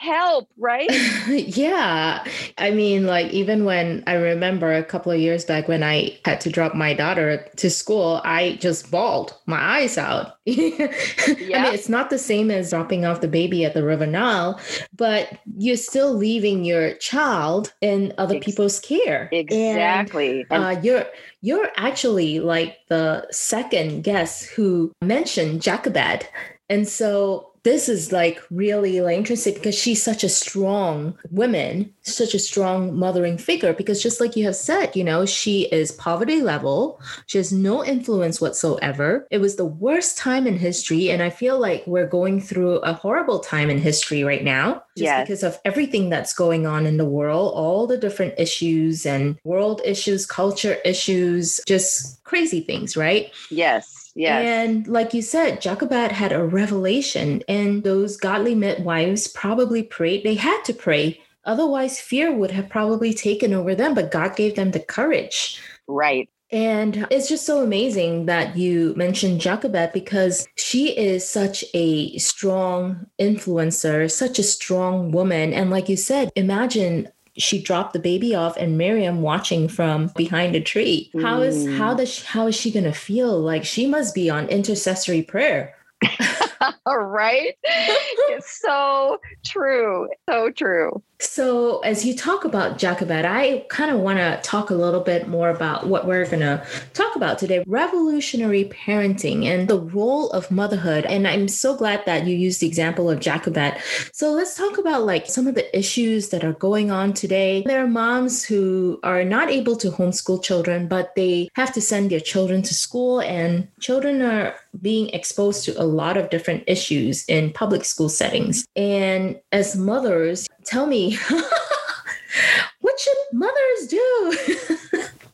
help, 0.00 0.48
right? 0.56 0.88
yeah. 1.28 2.24
I 2.56 2.70
mean, 2.70 3.06
like, 3.06 3.30
even 3.32 3.64
when 3.64 4.02
I 4.06 4.14
remember 4.14 4.72
a 4.72 4.82
couple 4.82 5.12
of 5.12 5.20
years 5.20 5.44
back 5.44 5.68
when 5.68 5.82
I 5.82 6.18
had 6.24 6.40
to 6.42 6.50
drop 6.50 6.74
my 6.74 6.94
daughter 6.94 7.46
to 7.56 7.70
school, 7.70 8.22
I 8.24 8.56
just 8.60 8.90
bawled 8.90 9.36
my 9.46 9.58
eyes 9.58 9.98
out. 9.98 10.38
yeah. 10.46 10.86
I 11.26 11.64
mean, 11.64 11.74
it's 11.74 11.90
not 11.90 12.08
the 12.08 12.18
same 12.18 12.50
as 12.50 12.70
dropping 12.70 13.04
off 13.04 13.20
the 13.20 13.28
baby 13.28 13.64
at 13.66 13.74
the 13.74 13.84
River 13.84 14.06
Nile, 14.06 14.58
but 14.96 15.38
you're 15.58 15.76
still 15.76 16.14
leaving 16.14 16.64
your 16.64 16.94
child 16.94 17.74
in 17.82 18.14
other 18.16 18.36
Ex- 18.36 18.46
people's 18.46 18.80
care. 18.80 19.28
Exactly. 19.32 20.46
And, 20.50 20.64
uh, 20.64 20.80
you're 20.82 21.06
you're 21.42 21.68
actually 21.76 22.40
like 22.40 22.78
the 22.88 23.26
second 23.30 24.02
guest 24.02 24.48
who 24.48 24.92
mentioned 25.02 25.60
Jochebed. 25.60 26.26
And 26.70 26.86
so 26.88 27.49
this 27.62 27.88
is 27.88 28.12
like 28.12 28.40
really 28.50 29.00
like 29.00 29.16
interesting 29.16 29.54
because 29.54 29.74
she's 29.74 30.02
such 30.02 30.24
a 30.24 30.28
strong 30.28 31.16
woman, 31.30 31.92
such 32.02 32.34
a 32.34 32.38
strong 32.38 32.96
mothering 32.98 33.38
figure. 33.38 33.72
Because 33.72 34.02
just 34.02 34.20
like 34.20 34.36
you 34.36 34.44
have 34.44 34.56
said, 34.56 34.96
you 34.96 35.04
know, 35.04 35.26
she 35.26 35.62
is 35.66 35.92
poverty 35.92 36.40
level. 36.40 37.00
She 37.26 37.38
has 37.38 37.52
no 37.52 37.84
influence 37.84 38.40
whatsoever. 38.40 39.26
It 39.30 39.38
was 39.38 39.56
the 39.56 39.64
worst 39.64 40.16
time 40.16 40.46
in 40.46 40.58
history, 40.58 41.10
and 41.10 41.22
I 41.22 41.30
feel 41.30 41.58
like 41.58 41.84
we're 41.86 42.06
going 42.06 42.40
through 42.40 42.76
a 42.78 42.92
horrible 42.92 43.40
time 43.40 43.70
in 43.70 43.78
history 43.78 44.24
right 44.24 44.44
now, 44.44 44.82
just 44.96 45.04
yes. 45.04 45.26
because 45.26 45.42
of 45.42 45.58
everything 45.64 46.08
that's 46.08 46.32
going 46.32 46.66
on 46.66 46.86
in 46.86 46.96
the 46.96 47.04
world, 47.04 47.52
all 47.54 47.86
the 47.86 47.98
different 47.98 48.34
issues 48.38 49.04
and 49.04 49.38
world 49.44 49.80
issues, 49.84 50.26
culture 50.26 50.78
issues, 50.84 51.60
just 51.66 52.22
crazy 52.24 52.60
things, 52.60 52.96
right? 52.96 53.32
Yes. 53.50 53.99
Yes. 54.20 54.44
And 54.44 54.86
like 54.86 55.14
you 55.14 55.22
said, 55.22 55.62
Jochebed 55.62 56.12
had 56.12 56.30
a 56.30 56.44
revelation, 56.44 57.42
and 57.48 57.82
those 57.84 58.18
godly 58.18 58.54
midwives 58.54 59.26
probably 59.28 59.82
prayed. 59.82 60.24
They 60.24 60.34
had 60.34 60.62
to 60.64 60.74
pray. 60.74 61.22
Otherwise, 61.46 61.98
fear 61.98 62.30
would 62.30 62.50
have 62.50 62.68
probably 62.68 63.14
taken 63.14 63.54
over 63.54 63.74
them, 63.74 63.94
but 63.94 64.10
God 64.10 64.36
gave 64.36 64.56
them 64.56 64.72
the 64.72 64.80
courage. 64.80 65.58
Right. 65.88 66.28
And 66.52 67.06
it's 67.10 67.30
just 67.30 67.46
so 67.46 67.62
amazing 67.62 68.26
that 68.26 68.58
you 68.58 68.92
mentioned 68.94 69.40
Jochebed 69.40 69.94
because 69.94 70.46
she 70.56 70.94
is 70.98 71.26
such 71.26 71.64
a 71.72 72.18
strong 72.18 73.06
influencer, 73.18 74.10
such 74.10 74.38
a 74.38 74.42
strong 74.42 75.12
woman. 75.12 75.54
And 75.54 75.70
like 75.70 75.88
you 75.88 75.96
said, 75.96 76.30
imagine 76.36 77.08
she 77.40 77.60
dropped 77.60 77.92
the 77.92 77.98
baby 77.98 78.34
off 78.34 78.56
and 78.56 78.78
Miriam 78.78 79.22
watching 79.22 79.68
from 79.68 80.08
behind 80.16 80.54
a 80.54 80.60
tree. 80.60 81.10
Mm. 81.14 81.22
How 81.22 81.42
is 81.42 81.66
how 81.76 81.94
does 81.94 82.08
she, 82.08 82.26
how 82.26 82.46
is 82.46 82.54
she 82.54 82.70
going 82.70 82.84
to 82.84 82.92
feel? 82.92 83.38
Like 83.38 83.64
she 83.64 83.86
must 83.86 84.14
be 84.14 84.30
on 84.30 84.48
intercessory 84.48 85.22
prayer. 85.22 85.74
right? 86.86 87.54
it's 87.64 88.60
so 88.60 89.18
true. 89.44 90.08
So 90.28 90.50
true. 90.50 91.02
So, 91.20 91.80
as 91.80 92.02
you 92.02 92.16
talk 92.16 92.46
about 92.46 92.78
Jochebed, 92.78 93.26
I 93.26 93.66
kind 93.68 93.90
of 93.90 94.00
want 94.00 94.18
to 94.18 94.40
talk 94.42 94.70
a 94.70 94.74
little 94.74 95.00
bit 95.00 95.28
more 95.28 95.50
about 95.50 95.86
what 95.86 96.06
we're 96.06 96.24
going 96.24 96.40
to 96.40 96.66
talk 96.94 97.14
about 97.14 97.38
today 97.38 97.62
revolutionary 97.66 98.64
parenting 98.64 99.44
and 99.44 99.68
the 99.68 99.78
role 99.78 100.30
of 100.30 100.50
motherhood. 100.50 101.04
And 101.04 101.28
I'm 101.28 101.46
so 101.46 101.76
glad 101.76 102.06
that 102.06 102.26
you 102.26 102.34
used 102.34 102.60
the 102.60 102.66
example 102.66 103.10
of 103.10 103.20
Jochebed. 103.20 103.76
So, 104.14 104.32
let's 104.32 104.56
talk 104.56 104.78
about 104.78 105.04
like 105.04 105.26
some 105.26 105.46
of 105.46 105.54
the 105.54 105.78
issues 105.78 106.30
that 106.30 106.42
are 106.42 106.54
going 106.54 106.90
on 106.90 107.12
today. 107.12 107.64
There 107.66 107.84
are 107.84 107.88
moms 107.88 108.42
who 108.42 108.98
are 109.02 109.22
not 109.22 109.50
able 109.50 109.76
to 109.76 109.90
homeschool 109.90 110.42
children, 110.42 110.88
but 110.88 111.14
they 111.16 111.50
have 111.52 111.74
to 111.74 111.82
send 111.82 112.10
their 112.10 112.20
children 112.20 112.62
to 112.62 112.74
school, 112.74 113.20
and 113.20 113.68
children 113.78 114.22
are 114.22 114.54
being 114.80 115.10
exposed 115.10 115.64
to 115.66 115.80
a 115.80 115.84
lot 115.84 116.16
of 116.16 116.30
different 116.30 116.64
issues 116.66 117.26
in 117.26 117.52
public 117.52 117.84
school 117.84 118.08
settings. 118.08 118.64
And 118.74 119.38
as 119.52 119.76
mothers, 119.76 120.48
tell 120.70 120.86
me, 120.86 121.16
what 122.80 123.00
should 123.00 123.16
mothers 123.32 123.86
do? 123.88 124.36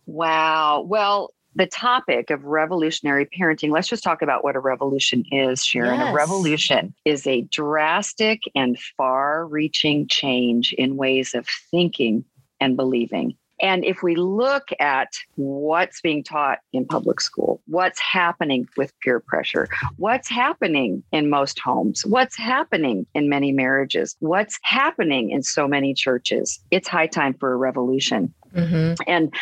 wow. 0.06 0.80
Well, 0.80 1.32
the 1.54 1.66
topic 1.66 2.30
of 2.30 2.44
revolutionary 2.44 3.26
parenting, 3.26 3.70
let's 3.70 3.88
just 3.88 4.04
talk 4.04 4.20
about 4.20 4.44
what 4.44 4.56
a 4.56 4.60
revolution 4.60 5.24
is, 5.32 5.64
Sharon. 5.64 5.98
Yes. 5.98 6.10
A 6.10 6.14
revolution 6.14 6.94
is 7.04 7.26
a 7.26 7.42
drastic 7.42 8.42
and 8.54 8.78
far 8.96 9.46
reaching 9.46 10.06
change 10.06 10.74
in 10.74 10.96
ways 10.96 11.34
of 11.34 11.46
thinking 11.70 12.24
and 12.60 12.76
believing. 12.76 13.36
And 13.60 13.84
if 13.84 14.02
we 14.02 14.16
look 14.16 14.68
at 14.80 15.14
what's 15.36 16.00
being 16.00 16.22
taught 16.22 16.58
in 16.72 16.86
public 16.86 17.20
school, 17.20 17.62
what's 17.66 18.00
happening 18.00 18.68
with 18.76 18.92
peer 19.00 19.20
pressure, 19.20 19.68
what's 19.96 20.28
happening 20.28 21.02
in 21.12 21.30
most 21.30 21.58
homes, 21.58 22.04
what's 22.04 22.36
happening 22.36 23.06
in 23.14 23.28
many 23.28 23.52
marriages, 23.52 24.16
what's 24.20 24.58
happening 24.62 25.30
in 25.30 25.42
so 25.42 25.66
many 25.66 25.94
churches, 25.94 26.60
it's 26.70 26.88
high 26.88 27.06
time 27.06 27.34
for 27.34 27.52
a 27.52 27.56
revolution. 27.56 28.32
Mm-hmm. 28.54 28.94
And 29.06 29.34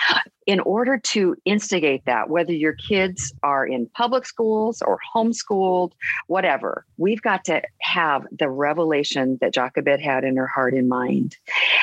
in 0.47 0.61
order 0.61 0.99
to 0.99 1.37
instigate 1.45 2.05
that, 2.05 2.29
whether 2.29 2.53
your 2.53 2.75
kids 2.75 3.33
are 3.43 3.67
in 3.67 3.87
public 3.95 4.27
schools 4.27 4.83
or 4.83 4.99
homeschooled, 5.15 5.93
whatever, 6.27 6.85
we've 6.97 7.23
got 7.23 7.45
to 7.45 7.63
have 7.81 8.27
the 8.31 8.49
revelation 8.49 9.39
that 9.41 9.55
Jochebed 9.55 10.01
had 10.01 10.25
in 10.25 10.37
her 10.37 10.47
heart 10.47 10.75
and 10.75 10.89
mind 10.89 11.37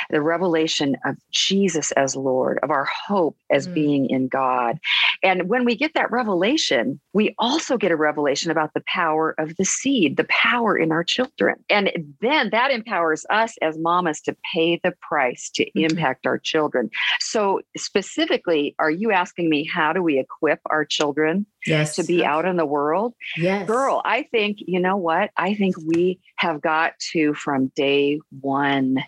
the 0.09 0.21
revelation 0.21 0.97
of 1.05 1.15
Jesus 1.31 1.91
as 1.93 2.15
Lord, 2.15 2.59
of 2.63 2.69
our 2.69 2.85
hope 2.85 3.37
as 3.49 3.67
mm. 3.67 3.73
being 3.73 4.09
in 4.09 4.27
God. 4.27 4.79
And 5.23 5.47
when 5.47 5.65
we 5.65 5.75
get 5.75 5.93
that 5.93 6.11
revelation, 6.11 6.99
we 7.13 7.33
also 7.39 7.77
get 7.77 7.91
a 7.91 7.95
revelation 7.95 8.51
about 8.51 8.73
the 8.73 8.83
power 8.87 9.35
of 9.37 9.55
the 9.57 9.65
seed, 9.65 10.17
the 10.17 10.25
power 10.25 10.77
in 10.77 10.91
our 10.91 11.03
children. 11.03 11.55
And 11.69 11.91
then 12.21 12.49
that 12.51 12.71
empowers 12.71 13.25
us 13.29 13.55
as 13.61 13.77
mamas 13.77 14.21
to 14.21 14.35
pay 14.53 14.79
the 14.83 14.93
price 15.01 15.49
to 15.51 15.65
mm-hmm. 15.65 15.91
impact 15.91 16.25
our 16.25 16.37
children. 16.37 16.89
So, 17.19 17.61
specifically, 17.77 18.50
are 18.79 18.91
you 18.91 19.11
asking 19.11 19.49
me 19.49 19.65
how 19.65 19.93
do 19.93 20.01
we 20.01 20.19
equip 20.19 20.59
our 20.65 20.85
children 20.85 21.45
yes. 21.65 21.95
to 21.95 22.03
be 22.03 22.23
out 22.25 22.45
in 22.45 22.57
the 22.57 22.65
world? 22.65 23.13
Yes. 23.37 23.67
Girl, 23.67 24.01
I 24.05 24.23
think, 24.23 24.59
you 24.59 24.79
know 24.79 24.97
what? 24.97 25.31
I 25.37 25.53
think 25.53 25.75
we 25.77 26.19
have 26.35 26.61
got 26.61 26.97
to, 27.11 27.33
from 27.33 27.67
day 27.75 28.19
one, 28.41 29.03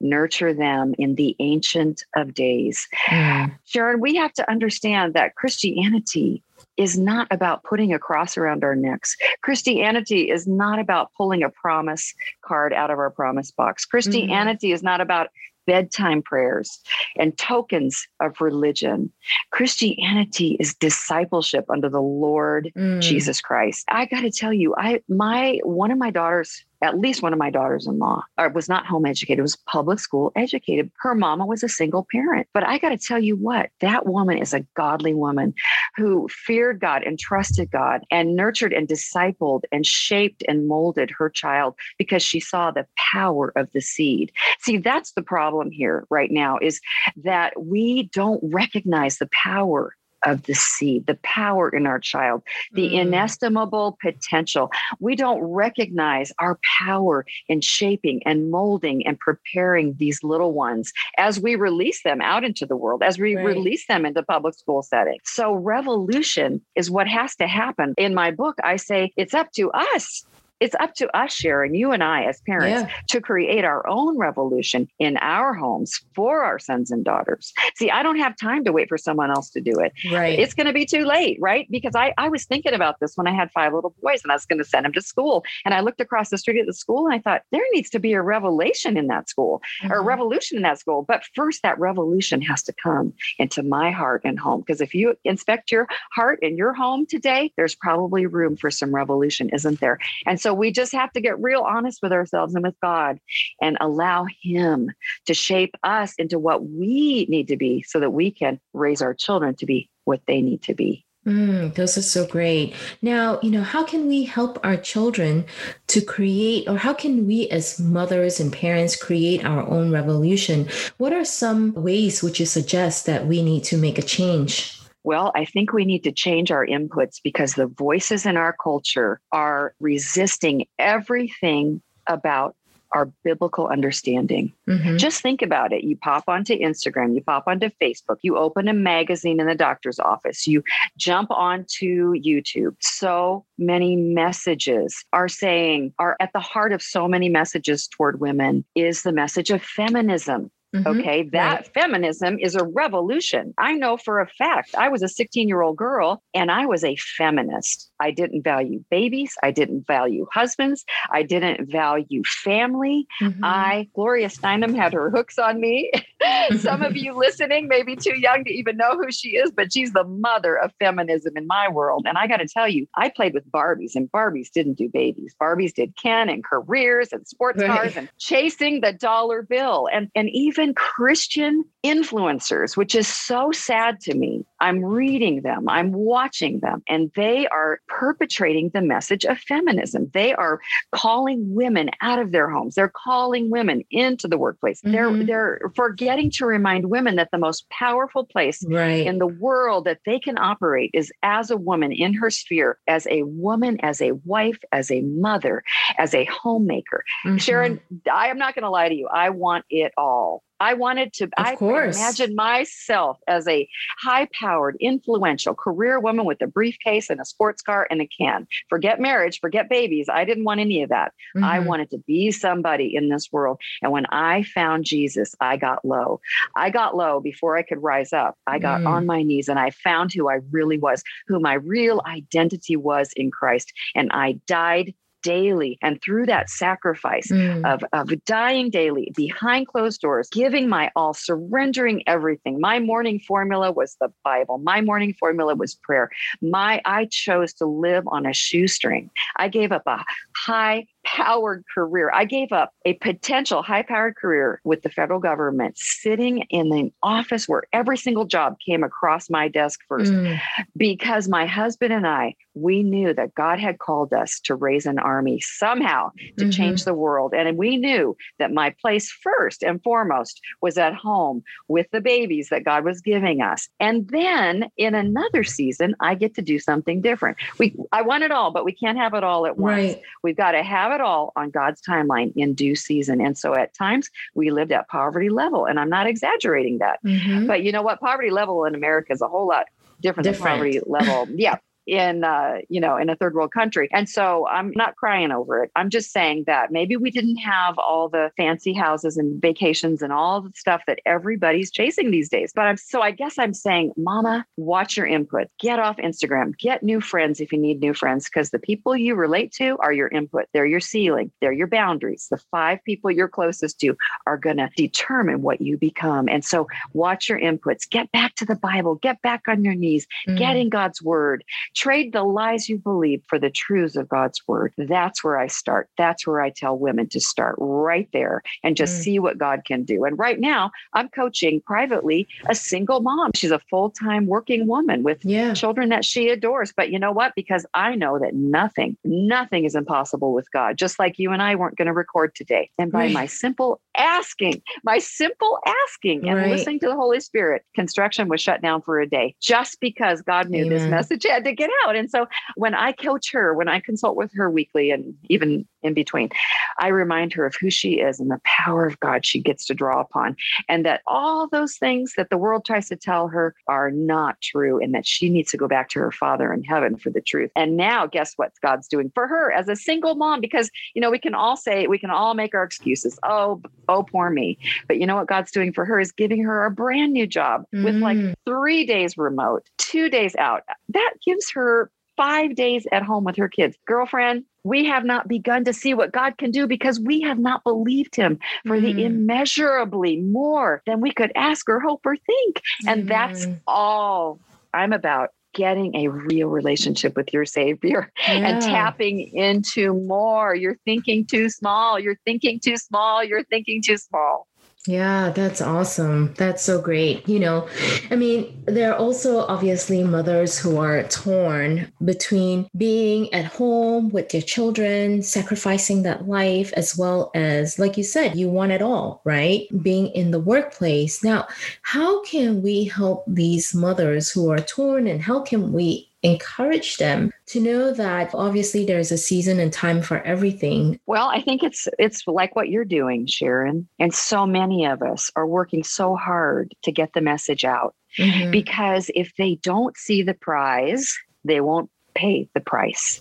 nurture 0.00 0.54
them 0.54 0.94
in 0.98 1.14
the 1.14 1.36
ancient 1.38 2.04
of 2.16 2.34
days. 2.34 2.88
Mm. 3.08 3.58
Sharon, 3.64 4.00
we 4.00 4.16
have 4.16 4.32
to 4.34 4.50
understand 4.50 5.14
that 5.14 5.34
Christianity 5.34 6.42
is 6.76 6.98
not 6.98 7.26
about 7.30 7.64
putting 7.64 7.92
a 7.92 7.98
cross 7.98 8.36
around 8.36 8.64
our 8.64 8.76
necks. 8.76 9.16
Christianity 9.42 10.30
is 10.30 10.46
not 10.46 10.78
about 10.78 11.10
pulling 11.16 11.42
a 11.42 11.50
promise 11.50 12.14
card 12.42 12.72
out 12.72 12.90
of 12.90 12.98
our 12.98 13.10
promise 13.10 13.50
box. 13.50 13.84
Christianity 13.84 14.70
mm. 14.70 14.74
is 14.74 14.82
not 14.82 15.00
about 15.00 15.28
bedtime 15.68 16.22
prayers 16.22 16.80
and 17.18 17.36
tokens 17.36 18.08
of 18.20 18.40
religion. 18.40 19.12
Christianity 19.52 20.56
is 20.58 20.74
discipleship 20.74 21.66
under 21.68 21.90
the 21.90 22.00
Lord 22.00 22.72
mm. 22.74 23.00
Jesus 23.02 23.42
Christ. 23.42 23.84
I 23.90 24.06
got 24.06 24.22
to 24.22 24.30
tell 24.30 24.52
you, 24.52 24.74
I 24.78 25.02
my 25.10 25.60
one 25.64 25.90
of 25.90 25.98
my 25.98 26.10
daughters 26.10 26.64
at 26.82 26.98
least 26.98 27.22
one 27.22 27.32
of 27.32 27.38
my 27.38 27.50
daughters-in-law 27.50 28.22
uh, 28.38 28.48
was 28.54 28.68
not 28.68 28.86
home 28.86 29.06
educated 29.06 29.42
was 29.42 29.56
public 29.56 29.98
school 29.98 30.32
educated. 30.36 30.90
Her 30.98 31.14
mama 31.14 31.46
was 31.46 31.62
a 31.62 31.68
single 31.68 32.06
parent. 32.10 32.46
But 32.52 32.66
i 32.66 32.78
got 32.78 32.90
to 32.90 32.98
tell 32.98 33.18
you 33.18 33.36
what 33.36 33.70
that 33.80 34.06
woman 34.06 34.38
is 34.38 34.54
a 34.54 34.64
godly 34.74 35.14
woman 35.14 35.54
who 35.96 36.28
feared 36.28 36.80
god 36.80 37.02
and 37.02 37.18
trusted 37.18 37.70
god 37.70 38.02
and 38.10 38.34
nurtured 38.34 38.72
and 38.72 38.88
discipled 38.88 39.62
and 39.72 39.84
shaped 39.84 40.42
and 40.48 40.68
molded 40.68 41.10
her 41.10 41.28
child 41.28 41.74
because 41.98 42.22
she 42.22 42.40
saw 42.40 42.70
the 42.70 42.86
power 43.12 43.52
of 43.56 43.68
the 43.72 43.80
seed. 43.80 44.32
See 44.60 44.78
that's 44.78 45.12
the 45.12 45.22
problem 45.22 45.70
here 45.70 46.06
right 46.10 46.30
now 46.30 46.58
is 46.60 46.80
that 47.16 47.60
we 47.60 48.04
don't 48.12 48.40
recognize 48.42 49.18
the 49.18 49.28
power 49.32 49.94
of 50.24 50.44
the 50.44 50.54
seed, 50.54 51.06
the 51.06 51.18
power 51.22 51.68
in 51.68 51.86
our 51.86 51.98
child, 51.98 52.42
the 52.72 52.90
mm. 52.90 53.00
inestimable 53.00 53.98
potential. 54.02 54.70
We 55.00 55.16
don't 55.16 55.40
recognize 55.40 56.32
our 56.38 56.58
power 56.78 57.24
in 57.48 57.60
shaping 57.60 58.22
and 58.24 58.50
molding 58.50 59.06
and 59.06 59.18
preparing 59.18 59.94
these 59.94 60.22
little 60.22 60.52
ones 60.52 60.92
as 61.16 61.40
we 61.40 61.54
release 61.54 62.02
them 62.02 62.20
out 62.20 62.44
into 62.44 62.66
the 62.66 62.76
world, 62.76 63.02
as 63.02 63.18
we 63.18 63.36
right. 63.36 63.44
release 63.44 63.86
them 63.86 64.04
into 64.04 64.22
public 64.22 64.54
school 64.54 64.82
settings. 64.82 65.22
So, 65.24 65.54
revolution 65.54 66.60
is 66.74 66.90
what 66.90 67.08
has 67.08 67.36
to 67.36 67.46
happen. 67.46 67.94
In 67.96 68.14
my 68.14 68.30
book, 68.30 68.56
I 68.62 68.76
say 68.76 69.12
it's 69.16 69.34
up 69.34 69.52
to 69.52 69.70
us 69.70 70.24
it's 70.60 70.74
up 70.80 70.94
to 70.94 71.16
us, 71.16 71.32
Sharon, 71.32 71.74
you 71.74 71.92
and 71.92 72.02
I 72.02 72.24
as 72.24 72.40
parents, 72.42 72.82
yeah. 72.82 72.94
to 73.08 73.20
create 73.20 73.64
our 73.64 73.86
own 73.88 74.18
revolution 74.18 74.88
in 74.98 75.16
our 75.18 75.54
homes 75.54 76.00
for 76.14 76.42
our 76.42 76.58
sons 76.58 76.90
and 76.90 77.04
daughters. 77.04 77.52
See, 77.76 77.90
I 77.90 78.02
don't 78.02 78.18
have 78.18 78.36
time 78.36 78.64
to 78.64 78.72
wait 78.72 78.88
for 78.88 78.98
someone 78.98 79.30
else 79.30 79.50
to 79.50 79.60
do 79.60 79.78
it. 79.78 79.92
Right. 80.10 80.38
It's 80.38 80.54
going 80.54 80.66
to 80.66 80.72
be 80.72 80.84
too 80.84 81.04
late, 81.04 81.38
right? 81.40 81.66
Because 81.70 81.94
I, 81.94 82.12
I 82.18 82.28
was 82.28 82.44
thinking 82.44 82.74
about 82.74 83.00
this 83.00 83.16
when 83.16 83.26
I 83.26 83.32
had 83.32 83.50
five 83.52 83.72
little 83.72 83.94
boys 84.02 84.22
and 84.22 84.32
I 84.32 84.34
was 84.34 84.46
going 84.46 84.58
to 84.58 84.64
send 84.64 84.84
them 84.84 84.92
to 84.94 85.02
school. 85.02 85.44
And 85.64 85.74
I 85.74 85.80
looked 85.80 86.00
across 86.00 86.30
the 86.30 86.38
street 86.38 86.60
at 86.60 86.66
the 86.66 86.72
school 86.72 87.06
and 87.06 87.14
I 87.14 87.18
thought, 87.18 87.42
there 87.52 87.64
needs 87.72 87.90
to 87.90 88.00
be 88.00 88.12
a 88.12 88.22
revelation 88.22 88.96
in 88.96 89.06
that 89.08 89.28
school 89.28 89.62
mm-hmm. 89.82 89.92
or 89.92 89.96
a 89.96 89.98
mm-hmm. 89.98 90.08
revolution 90.08 90.56
in 90.56 90.62
that 90.64 90.78
school. 90.78 91.04
But 91.06 91.22
first, 91.34 91.62
that 91.62 91.78
revolution 91.78 92.40
has 92.42 92.62
to 92.64 92.74
come 92.82 93.12
into 93.38 93.62
my 93.62 93.90
heart 93.90 94.22
and 94.24 94.38
home. 94.38 94.60
Because 94.60 94.80
if 94.80 94.94
you 94.94 95.14
inspect 95.24 95.70
your 95.70 95.86
heart 96.12 96.40
and 96.42 96.58
your 96.58 96.72
home 96.72 97.06
today, 97.06 97.52
there's 97.56 97.74
probably 97.74 98.26
room 98.26 98.56
for 98.56 98.70
some 98.70 98.94
revolution, 98.94 99.48
isn't 99.50 99.80
there? 99.80 99.98
And 100.26 100.40
so 100.40 100.47
so 100.48 100.54
we 100.54 100.72
just 100.72 100.92
have 100.92 101.12
to 101.12 101.20
get 101.20 101.38
real 101.42 101.60
honest 101.60 101.98
with 102.00 102.10
ourselves 102.10 102.54
and 102.54 102.64
with 102.64 102.74
God 102.82 103.20
and 103.60 103.76
allow 103.82 104.26
Him 104.42 104.90
to 105.26 105.34
shape 105.34 105.74
us 105.82 106.14
into 106.16 106.38
what 106.38 106.64
we 106.64 107.26
need 107.28 107.48
to 107.48 107.58
be 107.58 107.82
so 107.82 108.00
that 108.00 108.14
we 108.14 108.30
can 108.30 108.58
raise 108.72 109.02
our 109.02 109.12
children 109.12 109.56
to 109.56 109.66
be 109.66 109.90
what 110.04 110.22
they 110.26 110.40
need 110.40 110.62
to 110.62 110.74
be. 110.74 111.04
Mm, 111.26 111.74
those 111.74 111.98
are 111.98 112.02
so 112.02 112.26
great. 112.26 112.74
Now, 113.02 113.38
you 113.42 113.50
know, 113.50 113.62
how 113.62 113.84
can 113.84 114.08
we 114.08 114.24
help 114.24 114.58
our 114.64 114.78
children 114.78 115.44
to 115.88 116.00
create, 116.00 116.66
or 116.66 116.78
how 116.78 116.94
can 116.94 117.26
we 117.26 117.50
as 117.50 117.78
mothers 117.78 118.40
and 118.40 118.50
parents 118.50 118.96
create 118.96 119.44
our 119.44 119.68
own 119.68 119.90
revolution? 119.90 120.66
What 120.96 121.12
are 121.12 121.26
some 121.26 121.74
ways 121.74 122.22
would 122.22 122.40
you 122.40 122.46
suggest 122.46 123.04
that 123.04 123.26
we 123.26 123.42
need 123.42 123.64
to 123.64 123.76
make 123.76 123.98
a 123.98 124.02
change? 124.02 124.77
Well, 125.08 125.32
I 125.34 125.46
think 125.46 125.72
we 125.72 125.86
need 125.86 126.04
to 126.04 126.12
change 126.12 126.50
our 126.50 126.66
inputs 126.66 127.18
because 127.24 127.54
the 127.54 127.66
voices 127.66 128.26
in 128.26 128.36
our 128.36 128.54
culture 128.62 129.22
are 129.32 129.72
resisting 129.80 130.66
everything 130.78 131.80
about 132.06 132.56
our 132.92 133.06
biblical 133.24 133.68
understanding. 133.68 134.52
Mm-hmm. 134.68 134.98
Just 134.98 135.22
think 135.22 135.40
about 135.40 135.72
it. 135.72 135.82
You 135.82 135.96
pop 135.96 136.24
onto 136.28 136.58
Instagram, 136.58 137.14
you 137.14 137.22
pop 137.22 137.44
onto 137.46 137.70
Facebook, 137.80 138.18
you 138.20 138.36
open 138.36 138.68
a 138.68 138.74
magazine 138.74 139.40
in 139.40 139.46
the 139.46 139.54
doctor's 139.54 139.98
office, 139.98 140.46
you 140.46 140.62
jump 140.98 141.30
onto 141.30 142.12
YouTube. 142.12 142.76
So 142.80 143.46
many 143.56 143.96
messages 143.96 145.06
are 145.14 145.28
saying, 145.28 145.94
are 145.98 146.18
at 146.20 146.34
the 146.34 146.40
heart 146.40 146.74
of 146.74 146.82
so 146.82 147.08
many 147.08 147.30
messages 147.30 147.88
toward 147.88 148.20
women 148.20 148.62
is 148.74 149.04
the 149.04 149.12
message 149.12 149.48
of 149.48 149.62
feminism. 149.62 150.50
Mm-hmm. 150.74 150.86
Okay, 150.86 151.22
that 151.32 151.56
right. 151.56 151.74
feminism 151.74 152.38
is 152.38 152.54
a 152.54 152.64
revolution. 152.64 153.54
I 153.56 153.72
know 153.72 153.96
for 153.96 154.20
a 154.20 154.26
fact 154.26 154.74
I 154.76 154.88
was 154.88 155.02
a 155.02 155.08
16 155.08 155.48
year 155.48 155.62
old 155.62 155.76
girl 155.76 156.22
and 156.34 156.50
I 156.50 156.66
was 156.66 156.84
a 156.84 156.96
feminist. 156.96 157.90
I 158.00 158.10
didn't 158.10 158.42
value 158.42 158.84
babies. 158.90 159.34
I 159.42 159.50
didn't 159.50 159.86
value 159.86 160.26
husbands. 160.32 160.84
I 161.10 161.22
didn't 161.22 161.70
value 161.70 162.22
family. 162.24 163.06
Mm-hmm. 163.22 163.44
I, 163.44 163.88
Gloria 163.94 164.28
Steinem, 164.28 164.76
had 164.76 164.92
her 164.92 165.10
hooks 165.10 165.38
on 165.38 165.60
me. 165.60 165.90
Some 166.58 166.82
of 166.82 166.96
you 166.96 167.16
listening 167.16 167.68
may 167.68 167.82
be 167.82 167.96
too 167.96 168.18
young 168.18 168.44
to 168.44 168.50
even 168.50 168.76
know 168.76 168.92
who 168.92 169.10
she 169.10 169.30
is, 169.30 169.50
but 169.50 169.72
she's 169.72 169.92
the 169.92 170.04
mother 170.04 170.56
of 170.56 170.72
feminism 170.78 171.36
in 171.36 171.46
my 171.46 171.68
world. 171.68 172.04
And 172.06 172.18
I 172.18 172.26
got 172.26 172.38
to 172.38 172.46
tell 172.46 172.68
you, 172.68 172.86
I 172.94 173.08
played 173.08 173.34
with 173.34 173.50
Barbies 173.50 173.94
and 173.94 174.10
Barbies 174.10 174.50
didn't 174.50 174.74
do 174.74 174.88
babies. 174.88 175.34
Barbies 175.40 175.72
did 175.72 175.96
Ken 175.96 176.28
and 176.28 176.44
careers 176.44 177.12
and 177.12 177.26
sports 177.26 177.62
right. 177.62 177.70
cars 177.70 177.96
and 177.96 178.08
chasing 178.18 178.80
the 178.80 178.92
dollar 178.92 179.42
bill. 179.42 179.88
And, 179.92 180.10
and 180.14 180.28
even 180.30 180.57
even 180.58 180.74
Christian 180.74 181.64
influencers, 181.84 182.76
which 182.76 182.94
is 182.94 183.06
so 183.06 183.52
sad 183.52 184.00
to 184.00 184.14
me. 184.14 184.44
I'm 184.60 184.84
reading 184.84 185.42
them, 185.42 185.68
I'm 185.68 185.92
watching 185.92 186.58
them, 186.60 186.82
and 186.88 187.10
they 187.14 187.46
are 187.48 187.80
perpetrating 187.86 188.70
the 188.74 188.82
message 188.82 189.24
of 189.24 189.38
feminism. 189.38 190.10
They 190.12 190.34
are 190.34 190.60
calling 190.92 191.54
women 191.54 191.90
out 192.00 192.18
of 192.18 192.32
their 192.32 192.50
homes. 192.50 192.74
They're 192.74 192.92
calling 192.94 193.50
women 193.50 193.84
into 193.90 194.26
the 194.26 194.36
workplace. 194.36 194.80
Mm-hmm. 194.80 194.92
They're 194.92 195.24
they're 195.24 195.72
forgetting 195.76 196.30
to 196.32 196.46
remind 196.46 196.90
women 196.90 197.16
that 197.16 197.30
the 197.30 197.38
most 197.38 197.68
powerful 197.70 198.24
place 198.24 198.64
right. 198.68 199.06
in 199.06 199.18
the 199.18 199.26
world 199.26 199.84
that 199.84 200.00
they 200.04 200.18
can 200.18 200.38
operate 200.38 200.90
is 200.92 201.12
as 201.22 201.50
a 201.50 201.56
woman 201.56 201.92
in 201.92 202.14
her 202.14 202.30
sphere, 202.30 202.78
as 202.88 203.06
a 203.08 203.22
woman, 203.22 203.78
as 203.80 204.02
a 204.02 204.12
wife, 204.24 204.58
as 204.72 204.90
a 204.90 205.02
mother, 205.02 205.62
as 205.98 206.14
a 206.14 206.24
homemaker. 206.26 207.04
Mm-hmm. 207.26 207.36
Sharon, 207.38 207.80
I 208.12 208.28
am 208.28 208.38
not 208.38 208.54
going 208.54 208.62
to 208.62 208.70
lie 208.70 208.88
to 208.88 208.94
you. 208.94 209.08
I 209.08 209.30
want 209.30 209.64
it 209.68 209.92
all. 209.96 210.42
I 210.60 210.74
wanted 210.74 211.12
to, 211.14 211.24
of 211.24 211.32
I 211.38 211.56
course. 211.56 211.96
imagine 211.96 212.34
myself 212.34 213.18
as 213.28 213.46
a 213.46 213.68
high 214.00 214.28
powered, 214.32 214.76
influential 214.80 215.54
career 215.54 216.00
woman 216.00 216.24
with 216.24 216.42
a 216.42 216.46
briefcase 216.46 217.10
and 217.10 217.20
a 217.20 217.24
sports 217.24 217.62
car 217.62 217.86
and 217.90 218.00
a 218.00 218.08
can. 218.08 218.46
Forget 218.68 219.00
marriage, 219.00 219.40
forget 219.40 219.68
babies. 219.68 220.08
I 220.08 220.24
didn't 220.24 220.44
want 220.44 220.60
any 220.60 220.82
of 220.82 220.88
that. 220.88 221.12
Mm-hmm. 221.36 221.44
I 221.44 221.60
wanted 221.60 221.90
to 221.90 221.98
be 221.98 222.30
somebody 222.30 222.94
in 222.94 223.08
this 223.08 223.28
world. 223.30 223.60
And 223.82 223.92
when 223.92 224.06
I 224.06 224.42
found 224.42 224.84
Jesus, 224.84 225.34
I 225.40 225.56
got 225.56 225.84
low. 225.84 226.20
I 226.56 226.70
got 226.70 226.96
low 226.96 227.20
before 227.20 227.56
I 227.56 227.62
could 227.62 227.82
rise 227.82 228.12
up. 228.12 228.36
I 228.46 228.58
got 228.58 228.80
mm. 228.80 228.88
on 228.88 229.06
my 229.06 229.22
knees 229.22 229.48
and 229.48 229.58
I 229.58 229.70
found 229.70 230.12
who 230.12 230.28
I 230.28 230.40
really 230.50 230.78
was, 230.78 231.02
who 231.28 231.38
my 231.38 231.54
real 231.54 232.02
identity 232.06 232.74
was 232.74 233.12
in 233.14 233.30
Christ. 233.30 233.72
And 233.94 234.10
I 234.12 234.40
died 234.46 234.94
daily. 235.22 235.78
And 235.82 236.00
through 236.02 236.26
that 236.26 236.50
sacrifice 236.50 237.28
mm. 237.28 237.64
of, 237.64 237.84
of 237.92 238.24
dying 238.24 238.70
daily 238.70 239.12
behind 239.16 239.66
closed 239.68 240.00
doors, 240.00 240.28
giving 240.30 240.68
my 240.68 240.90
all, 240.96 241.14
surrendering 241.14 242.02
everything. 242.06 242.60
My 242.60 242.78
morning 242.78 243.20
formula 243.20 243.72
was 243.72 243.96
the 244.00 244.12
Bible. 244.24 244.58
My 244.58 244.80
morning 244.80 245.14
formula 245.14 245.54
was 245.54 245.74
prayer. 245.74 246.10
My 246.40 246.80
I 246.84 247.06
chose 247.06 247.52
to 247.54 247.66
live 247.66 248.04
on 248.08 248.26
a 248.26 248.32
shoestring. 248.32 249.10
I 249.36 249.48
gave 249.48 249.72
up 249.72 249.86
a 249.86 250.04
high 250.36 250.86
powered 251.04 251.64
career. 251.74 252.10
I 252.12 252.24
gave 252.24 252.52
up 252.52 252.72
a 252.84 252.94
potential 252.94 253.62
high 253.62 253.82
powered 253.82 254.16
career 254.16 254.60
with 254.64 254.82
the 254.82 254.90
federal 254.90 255.20
government, 255.20 255.76
sitting 255.78 256.44
in 256.50 256.68
the 256.68 256.92
office 257.02 257.48
where 257.48 257.64
every 257.72 257.96
single 257.96 258.24
job 258.24 258.56
came 258.64 258.82
across 258.82 259.30
my 259.30 259.48
desk 259.48 259.80
first, 259.88 260.12
mm. 260.12 260.38
because 260.76 261.28
my 261.28 261.46
husband 261.46 261.92
and 261.92 262.06
I, 262.06 262.34
we 262.54 262.82
knew 262.82 263.14
that 263.14 263.34
God 263.34 263.58
had 263.58 263.78
called 263.78 264.12
us 264.12 264.40
to 264.40 264.54
raise 264.54 264.86
an 264.86 264.98
army 264.98 265.40
somehow 265.40 266.10
to 266.36 266.44
mm-hmm. 266.44 266.50
change 266.50 266.84
the 266.84 266.94
world. 266.94 267.32
And 267.34 267.56
we 267.56 267.76
knew 267.76 268.16
that 268.38 268.52
my 268.52 268.74
place 268.80 269.10
first 269.10 269.62
and 269.62 269.82
foremost 269.82 270.40
was 270.60 270.76
at 270.76 270.94
home 270.94 271.42
with 271.68 271.86
the 271.92 272.00
babies 272.00 272.48
that 272.48 272.64
God 272.64 272.84
was 272.84 273.00
giving 273.00 273.40
us. 273.40 273.68
And 273.78 274.08
then 274.08 274.68
in 274.76 274.94
another 274.94 275.44
season, 275.44 275.94
I 276.00 276.14
get 276.14 276.34
to 276.34 276.42
do 276.42 276.58
something 276.58 277.00
different. 277.00 277.36
We 277.58 277.74
I 277.92 278.02
want 278.02 278.24
it 278.24 278.30
all, 278.30 278.50
but 278.50 278.64
we 278.64 278.72
can't 278.72 278.98
have 278.98 279.14
it 279.14 279.24
all 279.24 279.46
at 279.46 279.56
once. 279.56 279.94
Right. 279.94 280.02
We've 280.22 280.36
got 280.36 280.52
to 280.52 280.62
have 280.62 280.87
it 280.92 280.98
it 280.98 281.00
all 281.00 281.32
on 281.36 281.50
God's 281.50 281.80
timeline 281.80 282.32
in 282.36 282.54
due 282.54 282.74
season. 282.74 283.20
And 283.20 283.36
so 283.38 283.54
at 283.54 283.74
times 283.74 284.10
we 284.34 284.50
lived 284.50 284.72
at 284.72 284.88
poverty 284.88 285.30
level. 285.30 285.66
And 285.66 285.78
I'm 285.78 285.88
not 285.88 286.06
exaggerating 286.06 286.78
that. 286.78 286.98
Mm-hmm. 287.04 287.46
But 287.46 287.62
you 287.62 287.72
know 287.72 287.82
what? 287.82 288.00
Poverty 288.00 288.30
level 288.30 288.64
in 288.64 288.74
America 288.74 289.12
is 289.12 289.22
a 289.22 289.28
whole 289.28 289.46
lot 289.46 289.66
different, 290.00 290.24
different. 290.24 290.44
than 290.44 290.70
poverty 290.72 290.80
level. 290.86 291.28
Yeah 291.34 291.56
in 291.88 292.22
uh, 292.22 292.58
you 292.68 292.80
know 292.80 292.96
in 292.96 293.08
a 293.08 293.16
third 293.16 293.34
world 293.34 293.52
country. 293.52 293.88
And 293.92 294.08
so 294.08 294.46
i'm 294.48 294.72
not 294.74 294.96
crying 294.96 295.32
over 295.32 295.64
it. 295.64 295.70
I'm 295.74 295.90
just 295.90 296.12
saying 296.12 296.44
that 296.46 296.70
maybe 296.70 296.96
we 296.96 297.10
didn't 297.10 297.38
have 297.38 297.78
all 297.78 298.08
the 298.08 298.30
fancy 298.36 298.72
houses 298.72 299.16
and 299.16 299.40
vacations 299.40 300.02
and 300.02 300.12
all 300.12 300.42
the 300.42 300.52
stuff 300.54 300.82
that 300.86 301.00
everybody's 301.06 301.70
chasing 301.70 302.10
these 302.10 302.28
days. 302.28 302.52
But 302.54 302.62
i'm 302.62 302.76
so 302.76 303.00
i 303.00 303.10
guess 303.10 303.38
i'm 303.38 303.54
saying 303.54 303.92
mama 303.96 304.44
watch 304.56 304.96
your 304.96 305.06
input. 305.06 305.48
Get 305.58 305.78
off 305.78 305.96
instagram. 305.96 306.56
Get 306.58 306.82
new 306.82 307.00
friends 307.00 307.40
if 307.40 307.52
you 307.52 307.58
need 307.58 307.80
new 307.80 307.94
friends 307.94 308.26
because 308.26 308.50
the 308.50 308.58
people 308.58 308.96
you 308.96 309.14
relate 309.14 309.52
to 309.52 309.78
are 309.80 309.92
your 309.92 310.08
input. 310.08 310.46
They're 310.52 310.66
your 310.66 310.80
ceiling. 310.80 311.32
They're 311.40 311.52
your 311.52 311.66
boundaries. 311.66 312.28
The 312.30 312.38
five 312.50 312.78
people 312.84 313.10
you're 313.10 313.28
closest 313.28 313.80
to 313.80 313.96
are 314.26 314.36
going 314.36 314.58
to 314.58 314.68
determine 314.76 315.42
what 315.42 315.60
you 315.60 315.78
become. 315.78 316.28
And 316.28 316.44
so 316.44 316.66
watch 316.92 317.28
your 317.28 317.40
inputs. 317.40 317.88
Get 317.88 318.12
back 318.12 318.34
to 318.36 318.44
the 318.44 318.56
bible. 318.56 318.96
Get 318.96 319.22
back 319.22 319.42
on 319.48 319.64
your 319.64 319.74
knees. 319.74 320.06
Mm. 320.28 320.38
get 320.38 320.56
in 320.56 320.68
god's 320.68 321.00
word 321.02 321.44
Trade 321.78 322.12
the 322.12 322.24
lies 322.24 322.68
you 322.68 322.76
believe 322.76 323.22
for 323.28 323.38
the 323.38 323.50
truths 323.50 323.94
of 323.94 324.08
God's 324.08 324.42
word. 324.48 324.74
That's 324.76 325.22
where 325.22 325.38
I 325.38 325.46
start. 325.46 325.88
That's 325.96 326.26
where 326.26 326.40
I 326.40 326.50
tell 326.50 326.76
women 326.76 327.08
to 327.10 327.20
start 327.20 327.54
right 327.60 328.08
there 328.12 328.42
and 328.64 328.76
just 328.76 328.98
mm. 328.98 329.04
see 329.04 329.18
what 329.20 329.38
God 329.38 329.62
can 329.64 329.84
do. 329.84 330.04
And 330.04 330.18
right 330.18 330.40
now, 330.40 330.72
I'm 330.94 331.08
coaching 331.08 331.60
privately 331.60 332.26
a 332.48 332.54
single 332.56 333.00
mom. 333.00 333.30
She's 333.36 333.52
a 333.52 333.60
full 333.70 333.90
time 333.90 334.26
working 334.26 334.66
woman 334.66 335.04
with 335.04 335.24
yeah. 335.24 335.54
children 335.54 335.88
that 335.90 336.04
she 336.04 336.30
adores. 336.30 336.72
But 336.76 336.90
you 336.90 336.98
know 336.98 337.12
what? 337.12 337.36
Because 337.36 337.64
I 337.74 337.94
know 337.94 338.18
that 338.18 338.34
nothing, 338.34 338.96
nothing 339.04 339.64
is 339.64 339.76
impossible 339.76 340.32
with 340.32 340.50
God, 340.50 340.76
just 340.78 340.98
like 340.98 341.16
you 341.16 341.30
and 341.30 341.40
I 341.40 341.54
weren't 341.54 341.76
going 341.76 341.86
to 341.86 341.92
record 341.92 342.34
today. 342.34 342.70
And 342.76 342.90
by 342.90 343.04
right. 343.04 343.12
my 343.12 343.26
simple 343.26 343.80
asking, 343.98 344.62
my 344.84 344.98
simple 344.98 345.58
asking 345.84 346.28
and 346.28 346.38
right. 346.38 346.50
listening 346.50 346.80
to 346.80 346.86
the 346.86 346.94
Holy 346.94 347.20
Spirit, 347.20 347.64
construction 347.74 348.28
was 348.28 348.40
shut 348.40 348.62
down 348.62 348.82
for 348.82 349.00
a 349.00 349.08
day 349.08 349.34
just 349.40 349.80
because 349.80 350.22
God 350.22 350.48
knew 350.48 350.64
Amen. 350.64 350.78
this 350.78 350.88
message 350.88 351.26
had 351.28 351.44
to 351.44 351.52
get 351.52 351.70
out. 351.84 351.96
And 351.96 352.10
so 352.10 352.26
when 352.56 352.74
I 352.74 352.92
coach 352.92 353.32
her, 353.32 353.54
when 353.54 353.68
I 353.68 353.80
consult 353.80 354.16
with 354.16 354.32
her 354.34 354.50
weekly 354.50 354.90
and 354.90 355.14
even 355.28 355.66
in 355.82 355.94
between, 355.94 356.30
I 356.78 356.88
remind 356.88 357.32
her 357.34 357.46
of 357.46 357.54
who 357.60 357.70
she 357.70 358.00
is 358.00 358.20
and 358.20 358.30
the 358.30 358.40
power 358.44 358.86
of 358.86 358.98
God 359.00 359.24
she 359.24 359.40
gets 359.40 359.66
to 359.66 359.74
draw 359.74 360.00
upon. 360.00 360.36
And 360.68 360.84
that 360.84 361.02
all 361.06 361.48
those 361.48 361.76
things 361.76 362.14
that 362.16 362.30
the 362.30 362.38
world 362.38 362.64
tries 362.64 362.88
to 362.88 362.96
tell 362.96 363.28
her 363.28 363.54
are 363.66 363.90
not 363.90 364.40
true 364.40 364.80
and 364.80 364.94
that 364.94 365.06
she 365.06 365.28
needs 365.28 365.50
to 365.52 365.56
go 365.56 365.68
back 365.68 365.88
to 365.90 365.98
her 366.00 366.12
father 366.12 366.52
in 366.52 366.64
heaven 366.64 366.96
for 366.96 367.10
the 367.10 367.20
truth. 367.20 367.50
And 367.56 367.76
now, 367.76 368.06
guess 368.06 368.34
what 368.36 368.52
God's 368.62 368.88
doing 368.88 369.10
for 369.14 369.26
her 369.26 369.52
as 369.52 369.68
a 369.68 369.76
single 369.76 370.14
mom? 370.14 370.40
Because, 370.40 370.70
you 370.94 371.00
know, 371.00 371.10
we 371.10 371.18
can 371.18 371.34
all 371.34 371.56
say, 371.56 371.86
we 371.86 371.98
can 371.98 372.10
all 372.10 372.34
make 372.34 372.54
our 372.54 372.64
excuses. 372.64 373.18
Oh, 373.22 373.62
oh, 373.88 374.02
poor 374.02 374.30
me. 374.30 374.58
But 374.86 374.98
you 374.98 375.06
know 375.06 375.16
what 375.16 375.28
God's 375.28 375.50
doing 375.50 375.72
for 375.72 375.84
her 375.84 376.00
is 376.00 376.12
giving 376.12 376.42
her 376.44 376.64
a 376.64 376.70
brand 376.70 377.12
new 377.12 377.26
job 377.26 377.64
mm. 377.74 377.84
with 377.84 377.96
like 377.96 378.18
mm. 378.18 378.34
three 378.44 378.86
days 378.86 379.16
remote, 379.16 379.68
two 379.78 380.08
days 380.08 380.34
out. 380.36 380.62
That 380.90 381.14
gives 381.24 381.50
her 381.52 381.90
five 382.18 382.54
days 382.54 382.86
at 382.92 383.02
home 383.02 383.24
with 383.24 383.36
her 383.36 383.48
kids. 383.48 383.78
Girlfriend, 383.86 384.44
we 384.64 384.84
have 384.84 385.04
not 385.04 385.28
begun 385.28 385.64
to 385.64 385.72
see 385.72 385.94
what 385.94 386.12
God 386.12 386.36
can 386.36 386.50
do 386.50 386.66
because 386.66 387.00
we 387.00 387.22
have 387.22 387.38
not 387.38 387.64
believed 387.64 388.16
Him 388.16 388.38
for 388.66 388.76
mm. 388.76 388.82
the 388.82 389.04
immeasurably 389.04 390.16
more 390.16 390.82
than 390.84 391.00
we 391.00 391.12
could 391.12 391.32
ask 391.36 391.68
or 391.68 391.80
hope 391.80 392.04
or 392.04 392.16
think. 392.16 392.60
And 392.86 393.04
mm. 393.04 393.08
that's 393.08 393.46
all 393.66 394.40
I'm 394.74 394.92
about 394.92 395.30
getting 395.54 395.94
a 395.96 396.08
real 396.08 396.48
relationship 396.48 397.16
with 397.16 397.32
your 397.32 397.44
savior 397.44 398.12
yeah. 398.26 398.32
and 398.32 398.62
tapping 398.62 399.20
into 399.34 399.94
more. 399.94 400.54
You're 400.54 400.78
thinking 400.84 401.24
too 401.24 401.48
small. 401.48 401.98
You're 401.98 402.18
thinking 402.24 402.60
too 402.60 402.76
small. 402.76 403.24
You're 403.24 403.44
thinking 403.44 403.80
too 403.80 403.96
small. 403.96 404.47
Yeah, 404.86 405.30
that's 405.30 405.60
awesome. 405.60 406.32
That's 406.38 406.62
so 406.62 406.80
great. 406.80 407.28
You 407.28 407.40
know, 407.40 407.68
I 408.10 408.16
mean, 408.16 408.64
there 408.64 408.90
are 408.90 408.96
also 408.96 409.40
obviously 409.40 410.02
mothers 410.02 410.58
who 410.58 410.78
are 410.78 411.02
torn 411.02 411.92
between 412.04 412.70
being 412.74 413.30
at 413.34 413.44
home 413.44 414.08
with 414.08 414.30
their 414.30 414.40
children, 414.40 415.22
sacrificing 415.22 416.04
that 416.04 416.26
life, 416.26 416.72
as 416.74 416.96
well 416.96 417.30
as, 417.34 417.78
like 417.78 417.98
you 417.98 418.04
said, 418.04 418.36
you 418.36 418.48
want 418.48 418.72
it 418.72 418.80
all, 418.80 419.20
right? 419.24 419.66
Being 419.82 420.06
in 420.08 420.30
the 420.30 420.40
workplace. 420.40 421.22
Now, 421.22 421.46
how 421.82 422.22
can 422.22 422.62
we 422.62 422.84
help 422.84 423.24
these 423.26 423.74
mothers 423.74 424.30
who 424.30 424.50
are 424.50 424.58
torn 424.60 425.06
and 425.06 425.20
how 425.20 425.40
can 425.40 425.72
we 425.72 426.07
encourage 426.22 426.96
them 426.96 427.32
to 427.46 427.60
know 427.60 427.92
that 427.92 428.34
obviously 428.34 428.84
there's 428.84 429.12
a 429.12 429.18
season 429.18 429.60
and 429.60 429.72
time 429.72 430.02
for 430.02 430.20
everything. 430.22 430.98
Well 431.06 431.28
i 431.28 431.40
think 431.40 431.62
it's 431.62 431.88
it's 431.98 432.26
like 432.26 432.56
what 432.56 432.68
you're 432.68 432.84
doing 432.84 433.26
sharon 433.26 433.88
and 433.98 434.12
so 434.12 434.46
many 434.46 434.84
of 434.86 435.02
us 435.02 435.30
are 435.36 435.46
working 435.46 435.84
so 435.84 436.16
hard 436.16 436.74
to 436.82 436.92
get 436.92 437.12
the 437.12 437.20
message 437.20 437.64
out. 437.64 437.94
Mm-hmm. 438.18 438.50
because 438.50 439.10
if 439.14 439.32
they 439.36 439.56
don't 439.56 439.96
see 439.96 440.22
the 440.22 440.34
prize 440.34 441.14
they 441.44 441.60
won't 441.60 441.90
pay 442.14 442.48
the 442.54 442.60
price 442.60 443.20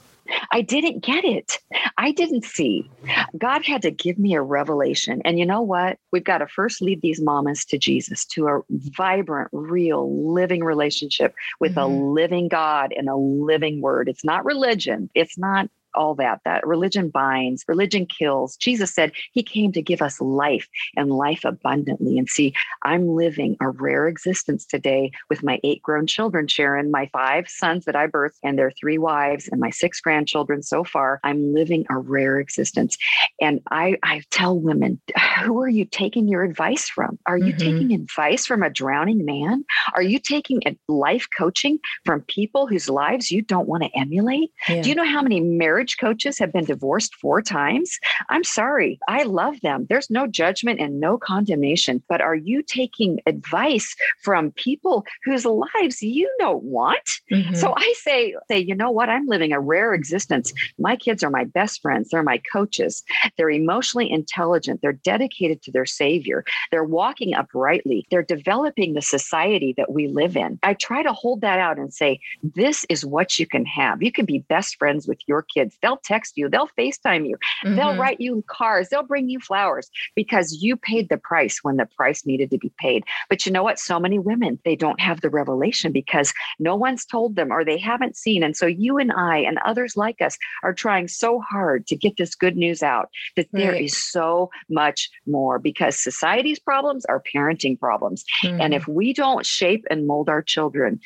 I 0.51 0.61
didn't 0.61 1.03
get 1.03 1.25
it. 1.25 1.59
I 1.97 2.11
didn't 2.11 2.45
see. 2.45 2.89
God 3.37 3.65
had 3.65 3.81
to 3.83 3.91
give 3.91 4.17
me 4.17 4.35
a 4.35 4.41
revelation. 4.41 5.21
And 5.25 5.39
you 5.39 5.45
know 5.45 5.61
what? 5.61 5.97
We've 6.11 6.23
got 6.23 6.39
to 6.39 6.47
first 6.47 6.81
lead 6.81 7.01
these 7.01 7.21
mamas 7.21 7.65
to 7.65 7.77
Jesus, 7.77 8.25
to 8.27 8.47
a 8.47 8.61
vibrant, 8.69 9.49
real, 9.51 10.33
living 10.33 10.63
relationship 10.63 11.33
with 11.59 11.75
mm-hmm. 11.75 11.79
a 11.79 12.11
living 12.11 12.47
God 12.47 12.93
and 12.95 13.09
a 13.09 13.15
living 13.15 13.81
word. 13.81 14.09
It's 14.09 14.25
not 14.25 14.45
religion. 14.45 15.09
It's 15.15 15.37
not 15.37 15.69
all 15.97 16.15
that. 16.15 16.41
That 16.45 16.65
religion 16.65 17.09
binds, 17.09 17.65
religion 17.67 18.05
kills. 18.05 18.55
Jesus 18.55 18.93
said 18.93 19.11
he 19.33 19.43
came 19.43 19.71
to 19.73 19.81
give 19.81 20.01
us 20.01 20.21
life 20.21 20.67
and 20.95 21.11
life 21.11 21.43
abundantly. 21.43 22.17
And 22.17 22.29
see, 22.29 22.53
I'm 22.83 23.07
living 23.07 23.57
a 23.59 23.69
rare 23.69 24.07
existence 24.07 24.65
today 24.65 25.11
with 25.29 25.43
my 25.43 25.59
eight 25.63 25.81
grown 25.81 26.07
children, 26.07 26.47
Sharon, 26.47 26.91
my 26.91 27.09
five 27.11 27.49
sons 27.49 27.85
that 27.85 27.95
I 27.95 28.07
birthed, 28.07 28.37
and 28.43 28.57
their 28.57 28.71
three 28.71 28.97
wives, 28.97 29.49
and 29.51 29.59
my 29.59 29.71
six 29.71 29.99
grandchildren 29.99 30.63
so 30.63 30.83
far. 30.83 31.19
I'm 31.23 31.53
living 31.53 31.85
a 31.89 31.97
rare 31.97 32.39
existence. 32.39 32.97
And 33.41 33.59
I, 33.71 33.97
I 34.03 34.21
tell 34.31 34.57
women, 34.57 35.01
who 35.43 35.61
are 35.61 35.69
you 35.69 35.85
taking 35.85 36.27
your 36.27 36.43
advice 36.43 36.87
from? 36.87 37.17
Are 37.25 37.37
you 37.37 37.53
mm-hmm. 37.53 37.57
taking 37.57 37.93
advice 37.93 38.45
from 38.45 38.63
a 38.63 38.69
drowning 38.69 39.25
man? 39.25 39.65
Are 39.95 40.03
you 40.03 40.19
taking 40.19 40.61
life 40.87 41.27
coaching 41.37 41.79
from 42.05 42.21
people 42.21 42.67
whose 42.67 42.89
lives 42.89 43.31
you 43.31 43.41
don't 43.41 43.67
want 43.67 43.83
to 43.83 43.89
emulate? 43.97 44.51
Yeah. 44.69 44.81
Do 44.81 44.89
you 44.89 44.95
know 44.95 45.05
how 45.05 45.21
many 45.21 45.39
marriage 45.39 45.86
coaches 45.95 46.37
have 46.39 46.51
been 46.51 46.65
divorced 46.65 47.15
four 47.15 47.41
times? 47.41 47.97
I'm 48.29 48.43
sorry. 48.43 48.99
I 49.07 49.23
love 49.23 49.61
them. 49.61 49.85
There's 49.89 50.09
no 50.09 50.27
judgment 50.27 50.79
and 50.79 50.99
no 50.99 51.17
condemnation. 51.17 52.03
But 52.09 52.21
are 52.21 52.35
you 52.35 52.61
taking 52.61 53.19
advice 53.25 53.95
from 54.21 54.51
people 54.51 55.05
whose 55.23 55.45
lives 55.45 56.01
you 56.01 56.29
don't 56.39 56.63
want? 56.63 57.09
Mm-hmm. 57.31 57.55
So 57.55 57.73
I 57.77 57.93
say, 57.97 58.35
say, 58.49 58.59
you 58.59 58.75
know 58.75 58.91
what? 58.91 59.09
I'm 59.09 59.27
living 59.27 59.53
a 59.53 59.59
rare 59.59 59.93
existence. 59.93 60.53
My 60.77 60.95
kids 60.95 61.23
are 61.23 61.29
my 61.29 61.43
best 61.45 61.81
friends. 61.81 62.09
They're 62.09 62.23
my 62.23 62.41
coaches. 62.51 63.03
They're 63.37 63.49
emotionally 63.49 64.11
intelligent. 64.11 64.81
They're 64.81 64.93
dedicated 64.93 65.61
to 65.63 65.71
their 65.71 65.85
savior. 65.85 66.43
They're 66.71 66.83
walking 66.83 67.33
uprightly. 67.33 68.07
They're 68.09 68.23
developing 68.23 68.93
the 68.93 69.01
society 69.01 69.73
that 69.77 69.91
we 69.91 70.07
live 70.07 70.35
in. 70.35 70.59
I 70.63 70.73
try 70.73 71.03
to 71.03 71.13
hold 71.13 71.41
that 71.41 71.59
out 71.59 71.77
and 71.77 71.93
say, 71.93 72.19
this 72.41 72.85
is 72.89 73.05
what 73.05 73.39
you 73.39 73.45
can 73.45 73.65
have. 73.65 74.01
You 74.01 74.11
can 74.11 74.25
be 74.25 74.39
best 74.39 74.77
friends 74.77 75.07
with 75.07 75.19
your 75.27 75.41
kids. 75.41 75.76
They'll 75.81 75.99
text 76.03 76.33
you, 76.35 76.49
they'll 76.49 76.69
FaceTime 76.77 77.27
you, 77.27 77.37
mm-hmm. 77.65 77.75
they'll 77.75 77.95
write 77.95 78.19
you 78.19 78.43
cars, 78.47 78.89
they'll 78.89 79.03
bring 79.03 79.29
you 79.29 79.39
flowers 79.39 79.89
because 80.15 80.57
you 80.61 80.75
paid 80.75 81.09
the 81.09 81.17
price 81.17 81.59
when 81.61 81.77
the 81.77 81.85
price 81.85 82.25
needed 82.25 82.51
to 82.51 82.57
be 82.57 82.71
paid. 82.79 83.03
But 83.29 83.45
you 83.45 83.51
know 83.51 83.63
what? 83.63 83.79
So 83.79 83.99
many 83.99 84.19
women, 84.19 84.59
they 84.65 84.75
don't 84.75 84.99
have 84.99 85.21
the 85.21 85.29
revelation 85.29 85.91
because 85.91 86.33
no 86.59 86.75
one's 86.75 87.05
told 87.05 87.35
them 87.35 87.51
or 87.51 87.63
they 87.63 87.77
haven't 87.77 88.17
seen. 88.17 88.43
And 88.43 88.55
so 88.55 88.65
you 88.65 88.97
and 88.97 89.11
I 89.11 89.39
and 89.39 89.59
others 89.65 89.95
like 89.95 90.21
us 90.21 90.37
are 90.63 90.73
trying 90.73 91.07
so 91.07 91.39
hard 91.39 91.87
to 91.87 91.95
get 91.95 92.17
this 92.17 92.35
good 92.35 92.57
news 92.57 92.83
out 92.83 93.09
that 93.35 93.47
right. 93.51 93.61
there 93.61 93.73
is 93.73 93.97
so 93.97 94.49
much 94.69 95.09
more 95.25 95.59
because 95.59 96.01
society's 96.01 96.59
problems 96.59 97.05
are 97.05 97.23
parenting 97.33 97.79
problems. 97.79 98.23
Mm-hmm. 98.43 98.61
And 98.61 98.73
if 98.73 98.87
we 98.87 99.13
don't 99.13 99.45
shape 99.45 99.85
and 99.89 100.07
mold 100.07 100.29
our 100.29 100.41
children, 100.41 100.99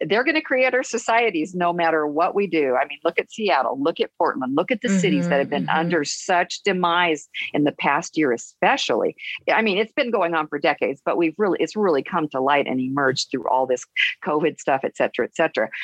they're 0.00 0.24
going 0.24 0.34
to 0.34 0.40
create 0.40 0.74
our 0.74 0.82
societies 0.82 1.54
no 1.54 1.72
matter 1.72 2.06
what 2.06 2.34
we 2.34 2.46
do. 2.46 2.76
I 2.76 2.86
mean, 2.86 2.98
look 3.04 3.18
at 3.18 3.30
Seattle, 3.30 3.80
look 3.80 4.00
at 4.00 4.10
Portland, 4.18 4.54
look 4.56 4.70
at 4.70 4.80
the 4.80 4.88
mm-hmm, 4.88 4.98
cities 4.98 5.28
that 5.28 5.38
have 5.38 5.50
been 5.50 5.66
mm-hmm. 5.66 5.78
under 5.78 6.04
such 6.04 6.62
demise 6.62 7.28
in 7.52 7.64
the 7.64 7.72
past 7.72 8.16
year, 8.16 8.32
especially. 8.32 9.16
I 9.52 9.62
mean, 9.62 9.78
it's 9.78 9.92
been 9.92 10.10
going 10.10 10.34
on 10.34 10.46
for 10.48 10.58
decades, 10.58 11.00
but 11.04 11.16
we've 11.16 11.34
really, 11.38 11.58
it's 11.60 11.76
really 11.76 12.02
come 12.02 12.28
to 12.28 12.40
light 12.40 12.66
and 12.66 12.80
emerged 12.80 13.30
through 13.30 13.48
all 13.48 13.66
this 13.66 13.84
COVID 14.24 14.60
stuff, 14.60 14.82
et 14.84 14.96
cetera, 14.96 15.26
et 15.26 15.36
cetera. 15.36 15.68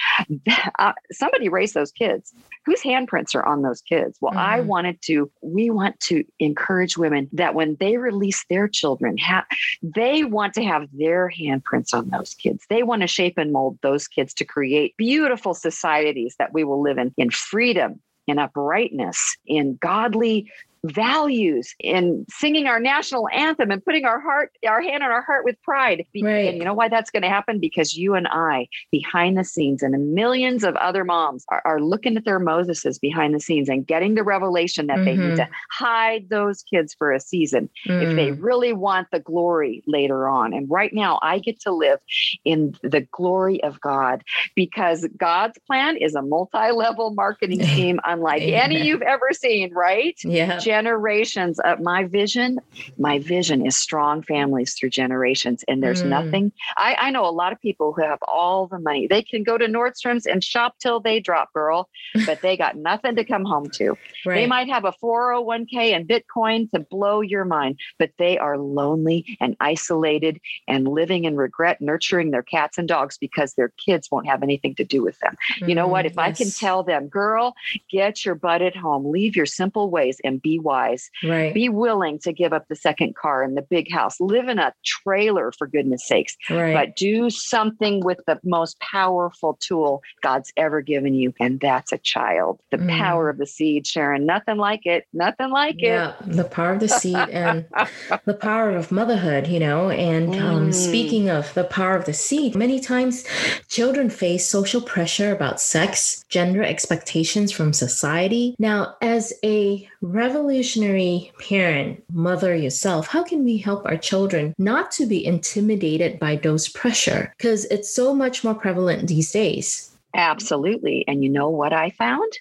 Uh, 0.79 0.93
somebody 1.11 1.49
raised 1.49 1.75
those 1.75 1.91
kids. 1.91 2.33
Whose 2.65 2.83
handprints 2.83 3.35
are 3.35 3.45
on 3.45 3.63
those 3.63 3.81
kids? 3.81 4.19
Well, 4.21 4.37
I 4.37 4.59
mm-hmm. 4.59 4.69
wanted 4.69 5.03
to, 5.03 5.31
we 5.43 5.71
want 5.71 5.99
to 6.01 6.25
encourage 6.39 6.97
women 6.97 7.29
that 7.33 7.55
when 7.55 7.77
they 7.81 7.97
release 7.97 8.45
their 8.49 8.69
children, 8.69 9.17
ha- 9.19 9.47
they 9.83 10.25
want 10.25 10.55
to 10.55 10.65
have 10.65 10.89
their 10.93 11.31
handprints 11.37 11.95
on 11.95 12.11
those 12.11 12.35
kids. 12.35 12.65
They 12.69 12.83
want 12.83 13.03
to 13.03 13.09
shape 13.09 13.39
and 13.39 13.53
mold 13.53 13.79
those 13.83 14.07
kids 14.07 14.35
to 14.35 14.45
create 14.45 14.97
beautiful 14.97 15.55
societies 15.55 16.37
that 16.39 16.53
we 16.53 16.65
will 16.65 16.81
live 16.81 16.99
in 16.99 17.13
in 17.17 17.31
freedom 17.31 18.01
in 18.29 18.39
uprightness, 18.39 19.37
in 19.47 19.77
godly 19.81 20.51
values 20.85 21.75
in 21.81 22.25
singing 22.31 22.67
our 22.67 22.81
national 22.81 23.29
anthem 23.31 23.71
and 23.71 23.85
putting 23.85 24.05
our 24.05 24.21
heart 24.21 24.53
our 24.67 24.81
hand 24.81 25.03
on 25.03 25.11
our 25.11 25.23
heart 25.23 25.45
with 25.45 25.61
pride 25.63 26.05
right. 26.23 26.49
and 26.49 26.59
you 26.59 26.65
know 26.65 26.75
why 26.75 26.89
that's 26.89 27.11
going 27.11 27.23
to 27.23 27.29
happen 27.29 27.59
because 27.59 27.97
you 27.97 28.15
and 28.15 28.29
i 28.29 28.67
behind 28.91 29.37
the 29.37 29.45
scenes 29.45 29.83
and 29.83 30.15
millions 30.15 30.63
of 30.63 30.77
other 30.77 31.05
moms 31.05 31.45
are, 31.49 31.63
are 31.65 31.81
looking 31.81 32.17
at 32.17 32.25
their 32.25 32.39
moseses 32.39 32.99
behind 33.01 33.35
the 33.35 33.41
scenes 33.41 33.69
and 33.69 33.87
getting 33.87 34.15
the 34.15 34.23
revelation 34.23 34.87
that 34.87 34.97
mm-hmm. 34.99 35.05
they 35.05 35.17
need 35.17 35.37
mm-hmm. 35.37 35.37
to 35.37 35.49
hide 35.71 36.29
those 36.31 36.63
kids 36.63 36.95
for 36.95 37.13
a 37.13 37.21
season 37.21 37.69
mm. 37.87 38.03
if 38.03 38.15
they 38.15 38.31
mm. 38.31 38.39
really 38.41 38.73
want 38.73 39.09
the 39.11 39.21
glory 39.21 39.83
later 39.87 40.29
on 40.29 40.53
and 40.53 40.71
right 40.71 40.93
now 40.93 41.19
i 41.23 41.39
get 41.39 41.59
to 41.61 41.73
live 41.73 41.99
in 42.45 42.75
the 42.83 43.01
glory 43.11 43.63
of 43.65 43.81
god 43.81 44.23
because 44.55 45.07
god's 45.17 45.59
plan 45.67 45.97
is 45.97 46.15
a 46.15 46.23
multi-level 46.23 47.13
marketing 47.15 47.63
scheme 47.73 47.99
unlike 48.05 48.43
any 48.43 48.87
you've 48.87 49.03
ever 49.03 49.29
seen 49.33 49.73
right 49.75 50.19
yeah 50.23 50.59
generations 50.69 51.59
of 51.61 51.81
my 51.81 52.05
vision 52.05 52.59
my 52.99 53.19
vision 53.19 53.67
is 53.67 53.75
strong 53.75 54.21
families 54.23 54.75
through 54.75 54.91
generations 54.91 55.65
and 55.67 55.83
there's 55.83 56.03
mm. 56.03 56.09
nothing 56.09 56.53
I, 56.77 56.95
I 57.01 57.11
know 57.11 57.27
a 57.27 57.31
lot 57.31 57.55
of 57.55 57.61
people 57.63 57.95
who 57.95 58.03
have 58.03 58.19
all 58.29 58.67
the 58.67 58.79
money 58.79 59.07
they 59.07 59.23
can 59.23 59.45
go 59.45 59.57
to 59.57 59.65
nordstrom's 59.65 60.27
and 60.27 60.45
shop 60.45 60.75
till 60.79 61.01
they 61.01 61.21
drop 61.21 61.55
girl 61.55 61.89
but 62.27 62.43
they 62.43 62.55
got 62.55 62.77
nothing 62.77 63.17
to 63.17 63.25
come 63.25 63.47
home 63.47 63.71
to 63.77 63.97
right. 64.27 64.35
they 64.35 64.47
might 64.47 64.69
have 64.69 64.85
a 64.85 64.93
401k 65.03 65.97
and 65.97 66.07
bitcoin 66.07 66.71
to 66.73 66.81
blow 66.81 67.23
your 67.23 67.47
mind 67.47 67.79
but 67.99 68.11
they 68.19 68.37
are 68.37 68.59
lonely 68.59 69.39
and 69.41 69.57
isolated 69.61 70.39
and 70.67 70.87
living 70.87 71.25
in 71.25 71.35
regret 71.35 71.81
nurturing 71.81 72.31
their 72.31 72.43
cats 72.43 72.77
and 72.77 72.89
dogs 72.89 73.17
because 73.17 73.55
their 73.55 73.73
kids 73.87 74.11
won't 74.11 74.27
have 74.27 74.43
anything 74.43 74.75
to 74.75 74.85
do 74.85 75.03
with 75.03 75.19
them 75.21 75.35
mm, 75.63 75.69
you 75.69 75.75
know 75.75 75.89
what 75.89 76.05
mm, 76.05 76.11
if 76.11 76.17
yes. 76.17 76.29
i 76.29 76.31
can 76.33 76.51
tell 76.51 76.83
them 76.83 77.09
girl 77.09 77.55
get 77.91 78.27
your 78.27 78.35
butt 78.35 78.61
at 78.61 78.77
home 78.77 79.11
leave 79.11 79.35
your 79.35 79.47
simple 79.47 79.89
ways 79.89 80.21
and 80.25 80.43
be 80.43 80.58
wise. 80.63 81.11
Right. 81.25 81.55
Be 81.55 81.69
willing 81.69 82.19
to 82.21 82.33
give 82.33 82.53
up 82.53 82.67
the 82.69 82.77
second 82.77 83.17
car 83.17 83.43
and 83.43 83.57
the 83.57 83.63
big 83.63 83.91
house. 83.91 84.21
Live 84.21 84.49
in 84.49 84.59
a 84.59 84.73
trailer 84.85 85.53
for 85.53 85.67
goodness 85.67 86.07
sakes. 86.07 86.37
Right. 86.51 86.75
But 86.75 86.97
do 86.97 87.31
something 87.31 88.01
with 88.01 88.19
the 88.27 88.41
most 88.45 88.79
powerful 88.81 89.59
tool 89.61 90.03
God's 90.23 90.53
ever 90.57 90.81
given 90.81 91.15
you, 91.15 91.33
and 91.41 91.61
that's 91.61 91.93
a 91.93 91.99
child. 91.99 92.61
The 92.71 92.79
mm. 92.79 92.99
power 92.99 93.29
of 93.29 93.39
the 93.39 93.47
seed, 93.47 93.87
Sharon. 93.87 94.27
Nothing 94.27 94.57
like 94.57 94.87
it. 94.87 95.05
Nothing 95.13 95.51
like 95.51 95.77
yeah, 95.79 96.15
it. 96.21 96.37
the 96.37 96.45
power 96.45 96.73
of 96.73 96.81
the 96.81 96.89
seed 96.89 97.17
and 97.17 97.67
the 98.25 98.35
power 98.35 98.71
of 98.71 98.91
motherhood. 98.93 99.47
You 99.47 99.61
know, 99.61 99.91
and 99.91 100.35
um, 100.35 100.71
mm. 100.71 100.75
speaking 100.75 101.29
of 101.29 101.53
the 101.55 101.65
power 101.65 101.97
of 101.97 102.05
the 102.05 102.13
seed, 102.13 102.55
many 102.55 102.81
times 102.81 103.25
children 103.69 104.11
face 104.11 104.47
social 104.47 104.81
pressure 104.81 105.33
about 105.33 105.61
sex, 105.61 106.25
gender 106.29 106.63
expectations 106.63 107.53
from 107.53 107.73
society. 107.73 108.55
Now, 108.59 108.97
as 109.01 109.33
a 109.45 109.89
revolutionary 110.01 111.33
parent, 111.41 112.03
mother 112.13 112.55
yourself, 112.55 113.09
how 113.09 113.25
can 113.25 113.45
we 113.45 113.57
help 113.57 113.87
our 113.87 113.97
children 113.97 114.55
not 114.59 114.91
to 114.93 115.07
be 115.07 115.25
intimidated 115.25 116.19
by 116.19 116.37
those 116.37 116.69
pressure? 116.69 117.35
Because 117.39 117.65
it's 117.67 117.95
so 117.95 118.15
much 118.15 118.45
more 118.45 118.55
prevalent 118.55 119.09
these 119.09 119.33
days. 119.33 119.88
Absolutely. 120.15 121.05
And 121.07 121.23
you 121.23 121.29
know 121.29 121.51
what 121.51 121.73
I 121.73 121.91
found? 121.91 122.33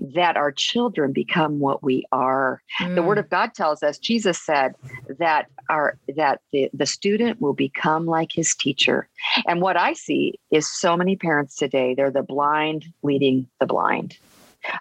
That 0.00 0.36
our 0.36 0.50
children 0.50 1.12
become 1.12 1.60
what 1.60 1.82
we 1.82 2.04
are. 2.10 2.62
Mm. 2.80 2.94
The 2.94 3.02
word 3.02 3.18
of 3.18 3.28
God 3.28 3.54
tells 3.54 3.82
us, 3.82 3.98
Jesus 3.98 4.40
said 4.40 4.74
that 5.18 5.46
our 5.68 5.98
that 6.16 6.40
the, 6.52 6.68
the 6.72 6.86
student 6.86 7.40
will 7.40 7.52
become 7.52 8.06
like 8.06 8.32
his 8.32 8.54
teacher. 8.54 9.08
And 9.46 9.60
what 9.60 9.76
I 9.76 9.92
see 9.92 10.40
is 10.50 10.68
so 10.68 10.96
many 10.96 11.16
parents 11.16 11.54
today, 11.54 11.94
they're 11.94 12.10
the 12.10 12.22
blind 12.22 12.86
leading 13.02 13.46
the 13.60 13.66
blind. 13.66 14.18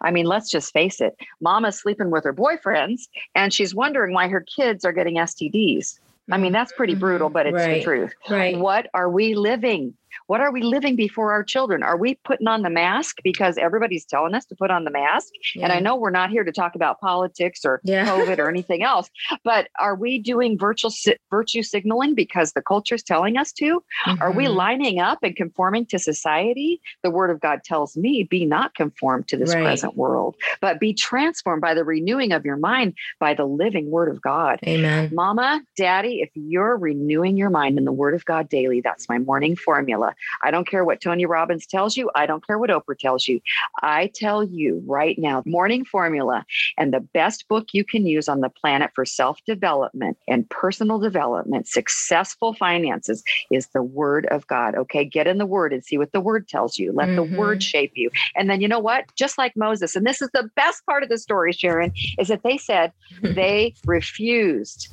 I 0.01 0.11
mean, 0.11 0.25
let's 0.25 0.49
just 0.49 0.73
face 0.73 1.01
it. 1.01 1.15
Mama's 1.41 1.79
sleeping 1.79 2.11
with 2.11 2.23
her 2.23 2.33
boyfriends 2.33 3.01
and 3.35 3.53
she's 3.53 3.75
wondering 3.75 4.13
why 4.13 4.27
her 4.27 4.41
kids 4.41 4.85
are 4.85 4.93
getting 4.93 5.15
STDs. 5.15 5.99
I 6.31 6.37
mean, 6.37 6.53
that's 6.53 6.71
pretty 6.71 6.95
brutal, 6.95 7.29
but 7.29 7.45
it's 7.45 7.55
right. 7.55 7.79
the 7.79 7.83
truth. 7.83 8.13
Right. 8.29 8.57
What 8.57 8.89
are 8.93 9.09
we 9.09 9.33
living? 9.33 9.95
What 10.27 10.41
are 10.41 10.51
we 10.51 10.61
living 10.61 10.95
before 10.95 11.31
our 11.31 11.43
children? 11.43 11.83
Are 11.83 11.97
we 11.97 12.15
putting 12.23 12.47
on 12.47 12.61
the 12.61 12.69
mask 12.69 13.17
because 13.23 13.57
everybody's 13.57 14.05
telling 14.05 14.33
us 14.33 14.45
to 14.45 14.55
put 14.55 14.71
on 14.71 14.83
the 14.83 14.91
mask? 14.91 15.29
Yeah. 15.55 15.65
And 15.65 15.73
I 15.73 15.79
know 15.79 15.95
we're 15.95 16.09
not 16.09 16.29
here 16.29 16.43
to 16.43 16.51
talk 16.51 16.75
about 16.75 16.99
politics 16.99 17.65
or 17.65 17.81
yeah. 17.83 18.05
COVID 18.09 18.39
or 18.39 18.49
anything 18.49 18.83
else, 18.83 19.09
but 19.43 19.67
are 19.79 19.95
we 19.95 20.19
doing 20.19 20.57
virtual 20.57 20.91
virtue 21.29 21.63
signaling 21.63 22.15
because 22.15 22.53
the 22.53 22.61
culture 22.61 22.95
is 22.95 23.03
telling 23.03 23.37
us 23.37 23.51
to? 23.53 23.83
Mm-hmm. 24.05 24.21
Are 24.21 24.31
we 24.31 24.45
mm-hmm. 24.45 24.55
lining 24.55 24.99
up 24.99 25.19
and 25.23 25.35
conforming 25.35 25.85
to 25.87 25.99
society? 25.99 26.81
The 27.03 27.11
word 27.11 27.29
of 27.29 27.39
God 27.39 27.63
tells 27.63 27.95
me, 27.97 28.23
be 28.23 28.45
not 28.45 28.75
conformed 28.75 29.27
to 29.29 29.37
this 29.37 29.53
right. 29.53 29.63
present 29.63 29.95
world, 29.95 30.35
but 30.59 30.79
be 30.79 30.93
transformed 30.93 31.61
by 31.61 31.73
the 31.73 31.83
renewing 31.83 32.31
of 32.31 32.45
your 32.45 32.57
mind 32.57 32.93
by 33.19 33.33
the 33.33 33.45
living 33.45 33.89
word 33.89 34.09
of 34.09 34.21
God. 34.21 34.59
Amen. 34.65 35.09
Mama, 35.13 35.61
daddy, 35.77 36.21
if 36.21 36.29
you're 36.35 36.77
renewing 36.77 37.37
your 37.37 37.49
mind 37.49 37.77
in 37.77 37.85
the 37.85 37.91
word 37.91 38.13
of 38.13 38.25
God 38.25 38.49
daily, 38.49 38.81
that's 38.81 39.07
my 39.09 39.17
morning 39.17 39.55
formula 39.55 40.00
formula. 40.01 40.15
I 40.43 40.51
don't 40.51 40.67
care 40.67 40.83
what 40.83 41.01
Tony 41.01 41.25
Robbins 41.25 41.65
tells 41.65 41.97
you. 41.97 42.09
I 42.15 42.25
don't 42.25 42.45
care 42.45 42.57
what 42.57 42.69
Oprah 42.69 42.97
tells 42.97 43.27
you. 43.27 43.41
I 43.81 44.11
tell 44.13 44.43
you 44.43 44.83
right 44.85 45.17
now, 45.17 45.43
morning 45.45 45.85
formula 45.85 46.45
and 46.77 46.93
the 46.93 46.99
best 46.99 47.47
book 47.47 47.67
you 47.73 47.83
can 47.83 48.05
use 48.05 48.27
on 48.27 48.41
the 48.41 48.49
planet 48.49 48.91
for 48.95 49.05
self 49.05 49.39
development 49.45 50.17
and 50.27 50.49
personal 50.49 50.99
development, 50.99 51.67
successful 51.67 52.53
finances 52.53 53.23
is 53.51 53.67
the 53.67 53.83
word 53.83 54.25
of 54.27 54.47
God. 54.47 54.75
Okay. 54.75 55.05
Get 55.05 55.27
in 55.27 55.37
the 55.37 55.45
word 55.45 55.73
and 55.73 55.83
see 55.83 55.97
what 55.97 56.11
the 56.11 56.21
word 56.21 56.47
tells 56.47 56.77
you. 56.77 56.91
Let 56.91 57.09
mm-hmm. 57.09 57.15
the 57.15 57.37
word 57.37 57.59
mm-hmm. 57.59 57.71
shape 57.73 57.93
you. 57.95 58.09
And 58.35 58.49
then 58.49 58.61
you 58.61 58.67
know 58.67 58.79
what? 58.79 59.05
Just 59.15 59.37
like 59.37 59.55
Moses, 59.55 59.95
and 59.95 60.05
this 60.05 60.21
is 60.21 60.29
the 60.33 60.49
best 60.55 60.85
part 60.85 61.03
of 61.03 61.09
the 61.09 61.17
story, 61.17 61.51
Sharon, 61.53 61.93
is 62.17 62.27
that 62.27 62.43
they 62.43 62.57
said 62.57 62.91
they 63.21 63.73
refused 63.85 64.89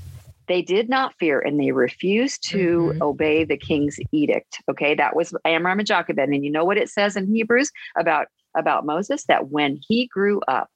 they 0.49 0.63
did 0.63 0.89
not 0.89 1.15
fear 1.19 1.41
and 1.41 1.61
they 1.61 1.73
refused 1.73 2.49
to 2.51 2.91
mm-hmm. 2.93 3.03
obey 3.03 3.45
the 3.45 3.57
king's 3.57 3.99
edict. 4.13 4.63
Okay, 4.71 4.95
that 4.95 5.15
was 5.15 5.35
Amram 5.45 5.79
and 5.79 5.87
Jochebed. 5.87 6.19
And 6.19 6.45
you 6.45 6.51
know 6.51 6.65
what 6.65 6.79
it 6.79 6.89
says 6.89 7.17
in 7.17 7.33
Hebrews 7.33 7.71
about, 7.99 8.27
about 8.57 8.87
Moses? 8.87 9.25
That 9.25 9.49
when 9.49 9.79
he 9.87 10.07
grew 10.07 10.41
up, 10.49 10.69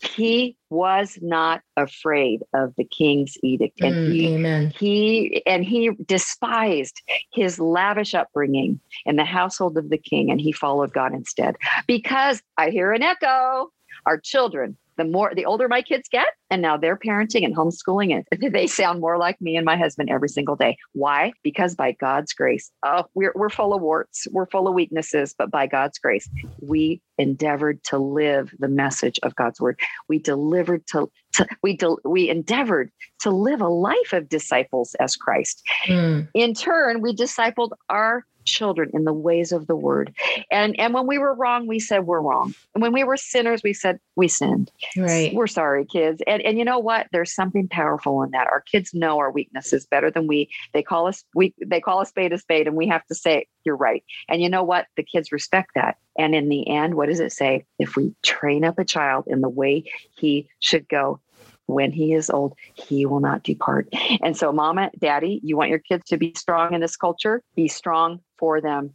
he 0.00 0.56
was 0.70 1.18
not 1.22 1.62
afraid 1.76 2.42
of 2.52 2.74
the 2.76 2.84
king's 2.84 3.36
edict 3.42 3.80
and 3.80 3.94
mm, 3.94 4.12
he, 4.12 4.34
amen. 4.34 4.72
he 4.78 5.42
and 5.46 5.64
he 5.64 5.90
despised 6.04 7.00
his 7.32 7.58
lavish 7.58 8.14
upbringing 8.14 8.80
in 9.06 9.16
the 9.16 9.24
household 9.24 9.78
of 9.78 9.88
the 9.88 9.98
king 9.98 10.30
and 10.30 10.40
he 10.40 10.52
followed 10.52 10.92
god 10.92 11.14
instead 11.14 11.56
because 11.86 12.42
i 12.58 12.70
hear 12.70 12.92
an 12.92 13.02
echo 13.02 13.70
our 14.04 14.18
children 14.18 14.76
the 14.96 15.04
more 15.04 15.32
the 15.34 15.44
older 15.44 15.68
my 15.68 15.82
kids 15.82 16.08
get 16.10 16.28
and 16.50 16.62
now 16.62 16.76
they're 16.76 16.96
parenting 16.96 17.44
and 17.44 17.56
homeschooling 17.56 18.24
and 18.30 18.52
they 18.52 18.66
sound 18.66 19.00
more 19.00 19.18
like 19.18 19.40
me 19.40 19.56
and 19.56 19.64
my 19.64 19.76
husband 19.76 20.10
every 20.10 20.28
single 20.28 20.56
day. 20.56 20.76
Why? 20.92 21.32
Because 21.42 21.74
by 21.74 21.92
god's 21.92 22.32
grace. 22.32 22.70
Oh 22.84 23.04
we're, 23.14 23.32
we're 23.34 23.50
full 23.50 23.74
of 23.74 23.82
warts. 23.82 24.26
We're 24.30 24.46
full 24.46 24.68
of 24.68 24.74
weaknesses 24.74 25.34
but 25.36 25.50
by 25.50 25.66
god's 25.66 25.98
grace 25.98 26.28
we 26.60 27.00
endeavored 27.18 27.82
to 27.84 27.98
live 27.98 28.52
the 28.58 28.68
message 28.68 29.18
of 29.22 29.34
god's 29.36 29.60
word. 29.60 29.78
We 30.08 30.18
delivered 30.18 30.86
to, 30.88 31.10
to 31.34 31.46
we 31.62 31.76
del, 31.76 31.98
we 32.04 32.28
endeavored 32.28 32.90
to 33.20 33.30
live 33.30 33.60
a 33.60 33.68
life 33.68 34.12
of 34.12 34.28
disciples 34.28 34.94
as 35.00 35.16
christ. 35.16 35.62
Mm. 35.86 36.28
in 36.34 36.54
turn 36.54 37.00
we 37.00 37.14
discipled 37.14 37.70
our 37.88 38.24
children 38.46 38.90
in 38.94 39.04
the 39.04 39.12
ways 39.12 39.52
of 39.52 39.66
the 39.66 39.76
word. 39.76 40.14
And 40.50 40.78
and 40.78 40.94
when 40.94 41.06
we 41.06 41.18
were 41.18 41.34
wrong, 41.34 41.66
we 41.66 41.78
said 41.78 42.06
we're 42.06 42.20
wrong. 42.20 42.54
And 42.74 42.82
when 42.82 42.92
we 42.92 43.04
were 43.04 43.16
sinners, 43.16 43.62
we 43.62 43.74
said 43.74 43.98
we 44.14 44.28
sinned. 44.28 44.70
Right. 44.96 45.34
We're 45.34 45.46
sorry, 45.46 45.84
kids. 45.84 46.22
And 46.26 46.40
and 46.42 46.58
you 46.58 46.64
know 46.64 46.78
what? 46.78 47.08
There's 47.12 47.34
something 47.34 47.68
powerful 47.68 48.22
in 48.22 48.30
that. 48.30 48.46
Our 48.46 48.60
kids 48.60 48.94
know 48.94 49.18
our 49.18 49.30
weaknesses 49.30 49.86
better 49.86 50.10
than 50.10 50.26
we. 50.26 50.48
They 50.72 50.82
call 50.82 51.06
us 51.06 51.24
we 51.34 51.54
they 51.64 51.80
call 51.80 52.00
a 52.00 52.06
spade 52.06 52.32
a 52.32 52.38
spade, 52.38 52.66
and 52.66 52.76
we 52.76 52.86
have 52.88 53.04
to 53.06 53.14
say, 53.14 53.46
you're 53.64 53.76
right. 53.76 54.04
And 54.28 54.40
you 54.40 54.48
know 54.48 54.62
what? 54.62 54.86
The 54.96 55.02
kids 55.02 55.32
respect 55.32 55.72
that. 55.74 55.96
And 56.18 56.34
in 56.34 56.48
the 56.48 56.68
end, 56.68 56.94
what 56.94 57.08
does 57.08 57.20
it 57.20 57.32
say? 57.32 57.66
If 57.78 57.96
we 57.96 58.14
train 58.22 58.64
up 58.64 58.78
a 58.78 58.84
child 58.84 59.24
in 59.26 59.42
the 59.42 59.48
way 59.48 59.84
he 60.16 60.48
should 60.60 60.88
go, 60.88 61.20
when 61.66 61.92
he 61.92 62.14
is 62.14 62.30
old, 62.30 62.54
he 62.74 63.06
will 63.06 63.20
not 63.20 63.42
depart. 63.42 63.88
And 64.22 64.36
so, 64.36 64.52
mama, 64.52 64.90
daddy, 64.98 65.40
you 65.42 65.56
want 65.56 65.70
your 65.70 65.80
kids 65.80 66.04
to 66.06 66.16
be 66.16 66.32
strong 66.36 66.74
in 66.74 66.80
this 66.80 66.96
culture? 66.96 67.42
Be 67.54 67.68
strong 67.68 68.20
for 68.38 68.60
them 68.60 68.94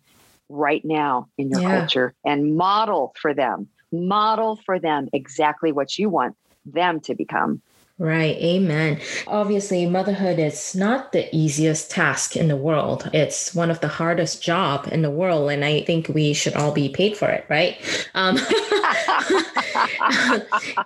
right 0.49 0.83
now 0.83 1.27
in 1.37 1.49
your 1.49 1.61
yeah. 1.61 1.79
culture 1.79 2.13
and 2.25 2.55
model 2.55 3.13
for 3.21 3.33
them, 3.33 3.67
model 3.91 4.59
for 4.65 4.79
them 4.79 5.07
exactly 5.13 5.71
what 5.71 5.97
you 5.97 6.09
want 6.09 6.35
them 6.65 6.99
to 7.01 7.15
become. 7.15 7.61
Right. 8.01 8.35
Amen. 8.37 8.99
Obviously, 9.27 9.85
motherhood 9.85 10.39
is 10.39 10.73
not 10.73 11.11
the 11.11 11.33
easiest 11.35 11.91
task 11.91 12.35
in 12.35 12.47
the 12.47 12.55
world. 12.55 13.07
It's 13.13 13.53
one 13.53 13.69
of 13.69 13.79
the 13.79 13.87
hardest 13.87 14.41
job 14.41 14.87
in 14.91 15.03
the 15.03 15.11
world. 15.11 15.51
And 15.51 15.63
I 15.63 15.81
think 15.81 16.07
we 16.07 16.33
should 16.33 16.55
all 16.55 16.71
be 16.71 16.89
paid 16.89 17.15
for 17.15 17.29
it, 17.29 17.45
right? 17.47 17.77
Um, 18.15 18.39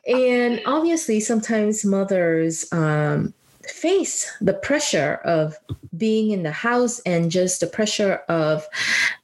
and 0.08 0.62
obviously, 0.66 1.22
sometimes 1.22 1.86
mothers 1.86 2.66
um, 2.74 3.34
face 3.70 4.32
the 4.42 4.54
pressure 4.54 5.20
of 5.26 5.58
being 5.98 6.32
in 6.32 6.44
the 6.44 6.52
house 6.52 7.00
and 7.00 7.32
just 7.32 7.60
the 7.60 7.68
pressure 7.68 8.22
of 8.28 8.68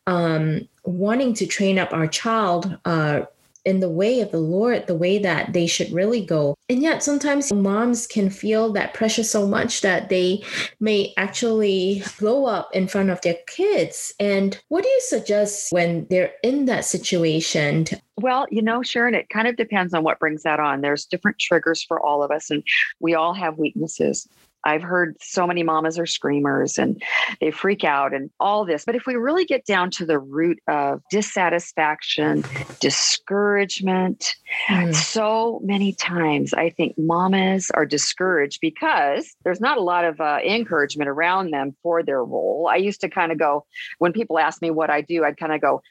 um, 0.07 0.67
wanting 0.83 1.33
to 1.35 1.45
train 1.45 1.77
up 1.77 1.93
our 1.93 2.07
child 2.07 2.77
uh, 2.85 3.21
in 3.65 3.79
the 3.79 3.89
way 3.89 4.21
of 4.21 4.31
the 4.31 4.39
Lord, 4.39 4.87
the 4.87 4.95
way 4.95 5.19
that 5.19 5.53
they 5.53 5.67
should 5.67 5.91
really 5.91 6.25
go. 6.25 6.55
And 6.69 6.81
yet, 6.81 7.03
sometimes 7.03 7.53
moms 7.53 8.07
can 8.07 8.29
feel 8.29 8.71
that 8.73 8.93
pressure 8.93 9.23
so 9.23 9.47
much 9.47 9.81
that 9.81 10.09
they 10.09 10.43
may 10.79 11.13
actually 11.17 12.03
blow 12.19 12.45
up 12.45 12.73
in 12.73 12.87
front 12.87 13.09
of 13.09 13.21
their 13.21 13.37
kids. 13.47 14.13
And 14.19 14.59
what 14.69 14.83
do 14.83 14.89
you 14.89 15.01
suggest 15.01 15.71
when 15.71 16.07
they're 16.09 16.33
in 16.43 16.65
that 16.65 16.85
situation? 16.85 17.85
Well, 18.21 18.47
you 18.51 18.61
know, 18.61 18.83
Sharon, 18.83 19.15
it 19.15 19.29
kind 19.29 19.47
of 19.47 19.55
depends 19.55 19.93
on 19.93 20.03
what 20.03 20.19
brings 20.19 20.43
that 20.43 20.59
on. 20.59 20.81
There's 20.81 21.05
different 21.05 21.39
triggers 21.39 21.83
for 21.83 21.99
all 21.99 22.23
of 22.23 22.31
us, 22.31 22.49
and 22.49 22.63
we 22.99 23.13
all 23.13 23.33
have 23.33 23.57
weaknesses. 23.57 24.27
I've 24.63 24.81
heard 24.83 25.17
so 25.21 25.47
many 25.47 25.63
mamas 25.63 25.97
are 25.97 26.05
screamers 26.05 26.77
and 26.77 27.01
they 27.39 27.51
freak 27.51 27.83
out 27.83 28.13
and 28.13 28.29
all 28.39 28.65
this. 28.65 28.85
But 28.85 28.95
if 28.95 29.05
we 29.05 29.15
really 29.15 29.45
get 29.45 29.65
down 29.65 29.89
to 29.91 30.05
the 30.05 30.19
root 30.19 30.59
of 30.67 31.01
dissatisfaction, 31.09 32.43
discouragement, 32.79 34.35
mm. 34.69 34.93
so 34.93 35.59
many 35.63 35.93
times 35.93 36.53
I 36.53 36.69
think 36.69 36.95
mamas 36.97 37.71
are 37.73 37.85
discouraged 37.85 38.59
because 38.61 39.33
there's 39.43 39.61
not 39.61 39.77
a 39.77 39.81
lot 39.81 40.05
of 40.05 40.21
uh, 40.21 40.39
encouragement 40.45 41.09
around 41.09 41.51
them 41.51 41.75
for 41.81 42.03
their 42.03 42.23
role. 42.23 42.69
I 42.71 42.75
used 42.75 43.01
to 43.01 43.09
kind 43.09 43.31
of 43.31 43.39
go, 43.39 43.65
when 43.97 44.13
people 44.13 44.37
ask 44.37 44.61
me 44.61 44.69
what 44.69 44.89
I 44.89 45.01
do, 45.01 45.23
I'd 45.23 45.37
kind 45.37 45.53
of 45.53 45.61
go, 45.61 45.81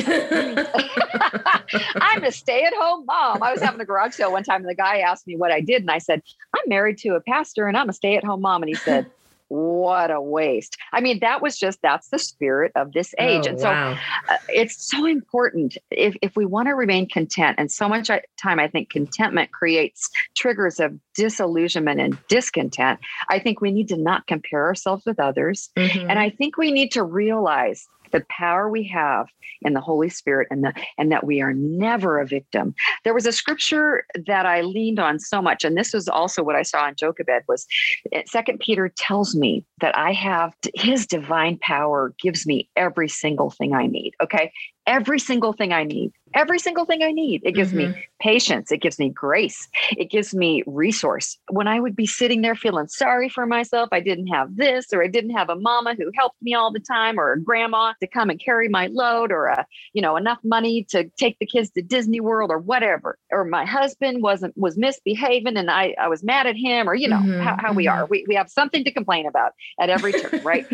I'm 1.96 2.24
a 2.24 2.32
stay 2.32 2.64
at 2.64 2.74
home 2.74 3.06
mom. 3.06 3.42
I 3.42 3.52
was 3.52 3.62
having 3.62 3.80
a 3.80 3.84
garage 3.84 4.14
sale 4.14 4.32
one 4.32 4.42
time 4.42 4.62
and 4.62 4.70
the 4.70 4.74
guy 4.74 4.98
asked 4.98 5.26
me 5.26 5.36
what 5.36 5.52
I 5.52 5.60
did. 5.60 5.82
And 5.82 5.90
I 5.90 5.98
said, 5.98 6.22
I'm 6.54 6.68
married 6.68 6.98
to 6.98 7.10
a 7.10 7.20
pastor 7.20 7.68
and 7.68 7.76
I'm 7.76 7.88
a 7.88 7.92
stay 7.92 8.16
at 8.16 8.24
home 8.24 8.40
mom. 8.40 8.62
And 8.62 8.68
he 8.68 8.74
said, 8.74 9.06
what 9.48 10.10
a 10.10 10.20
waste. 10.20 10.76
I 10.92 11.00
mean, 11.00 11.20
that 11.20 11.40
was 11.40 11.56
just 11.56 11.80
that's 11.82 12.08
the 12.08 12.18
spirit 12.18 12.72
of 12.74 12.92
this 12.92 13.14
age. 13.18 13.44
Oh, 13.46 13.50
and 13.50 13.60
so 13.60 13.70
wow. 13.70 13.98
uh, 14.28 14.36
it's 14.48 14.90
so 14.90 15.06
important 15.06 15.78
if, 15.90 16.16
if 16.20 16.36
we 16.36 16.44
want 16.44 16.68
to 16.68 16.74
remain 16.74 17.08
content. 17.08 17.56
And 17.58 17.70
so 17.70 17.88
much 17.88 18.08
time, 18.08 18.58
I 18.58 18.68
think 18.68 18.90
contentment 18.90 19.52
creates 19.52 20.10
triggers 20.34 20.80
of 20.80 20.98
disillusionment 21.14 22.00
and 22.00 22.18
discontent. 22.28 22.98
I 23.28 23.38
think 23.38 23.60
we 23.60 23.70
need 23.70 23.88
to 23.88 23.96
not 23.96 24.26
compare 24.26 24.64
ourselves 24.64 25.04
with 25.06 25.20
others. 25.20 25.70
Mm-hmm. 25.76 26.10
And 26.10 26.18
I 26.18 26.30
think 26.30 26.56
we 26.56 26.72
need 26.72 26.90
to 26.92 27.02
realize 27.02 27.86
the 28.10 28.24
power 28.28 28.68
we 28.68 28.84
have 28.84 29.28
in 29.62 29.72
the 29.72 29.80
Holy 29.80 30.08
Spirit 30.08 30.48
and 30.50 30.64
the 30.64 30.72
and 30.98 31.10
that 31.12 31.24
we 31.24 31.40
are 31.40 31.52
never 31.52 32.18
a 32.20 32.26
victim. 32.26 32.74
There 33.04 33.14
was 33.14 33.26
a 33.26 33.32
scripture 33.32 34.04
that 34.26 34.46
I 34.46 34.62
leaned 34.62 34.98
on 34.98 35.18
so 35.18 35.40
much, 35.42 35.64
and 35.64 35.76
this 35.76 35.92
was 35.92 36.08
also 36.08 36.42
what 36.42 36.56
I 36.56 36.62
saw 36.62 36.88
in 36.88 36.94
Jochebed 36.94 37.44
was 37.48 37.66
eh, 38.12 38.22
Second 38.26 38.60
Peter 38.60 38.88
tells 38.96 39.34
me 39.34 39.64
that 39.80 39.96
I 39.96 40.12
have 40.12 40.54
his 40.74 41.06
divine 41.06 41.58
power 41.58 42.14
gives 42.20 42.46
me 42.46 42.68
every 42.76 43.08
single 43.08 43.50
thing 43.50 43.74
I 43.74 43.86
need. 43.86 44.14
Okay 44.22 44.52
every 44.86 45.18
single 45.18 45.52
thing 45.52 45.72
I 45.72 45.84
need. 45.84 46.12
Every 46.36 46.58
single 46.58 46.84
thing 46.84 47.02
I 47.02 47.12
need. 47.12 47.40
It 47.44 47.52
gives 47.52 47.70
mm-hmm. 47.72 47.92
me 47.92 48.06
patience. 48.20 48.70
It 48.70 48.82
gives 48.82 48.98
me 48.98 49.08
grace. 49.08 49.68
It 49.96 50.10
gives 50.10 50.34
me 50.34 50.62
resource. 50.66 51.38
When 51.50 51.66
I 51.66 51.80
would 51.80 51.96
be 51.96 52.06
sitting 52.06 52.42
there 52.42 52.54
feeling 52.54 52.88
sorry 52.88 53.30
for 53.30 53.46
myself, 53.46 53.88
I 53.90 54.00
didn't 54.00 54.26
have 54.26 54.54
this, 54.56 54.92
or 54.92 55.02
I 55.02 55.08
didn't 55.08 55.30
have 55.30 55.48
a 55.48 55.56
mama 55.56 55.94
who 55.96 56.10
helped 56.14 56.36
me 56.42 56.52
all 56.54 56.70
the 56.70 56.80
time, 56.80 57.18
or 57.18 57.32
a 57.32 57.40
grandma 57.40 57.94
to 58.00 58.06
come 58.06 58.28
and 58.28 58.38
carry 58.38 58.68
my 58.68 58.88
load, 58.88 59.32
or 59.32 59.46
a, 59.46 59.66
you 59.94 60.02
know, 60.02 60.16
enough 60.16 60.38
money 60.44 60.84
to 60.90 61.08
take 61.18 61.38
the 61.38 61.46
kids 61.46 61.70
to 61.70 61.82
Disney 61.82 62.20
World 62.20 62.50
or 62.50 62.58
whatever. 62.58 63.18
Or 63.32 63.44
my 63.44 63.64
husband 63.64 64.22
wasn't 64.22 64.56
was 64.58 64.76
misbehaving 64.76 65.56
and 65.56 65.70
I, 65.70 65.94
I 65.98 66.08
was 66.08 66.22
mad 66.22 66.46
at 66.46 66.56
him, 66.56 66.88
or 66.88 66.94
you 66.94 67.08
know, 67.08 67.16
mm-hmm. 67.16 67.40
how, 67.40 67.56
how 67.56 67.68
mm-hmm. 67.68 67.76
we 67.76 67.88
are. 67.88 68.04
We 68.04 68.26
we 68.28 68.34
have 68.34 68.50
something 68.50 68.84
to 68.84 68.92
complain 68.92 69.26
about 69.26 69.52
at 69.80 69.88
every 69.88 70.12
turn, 70.12 70.40
right? 70.44 70.66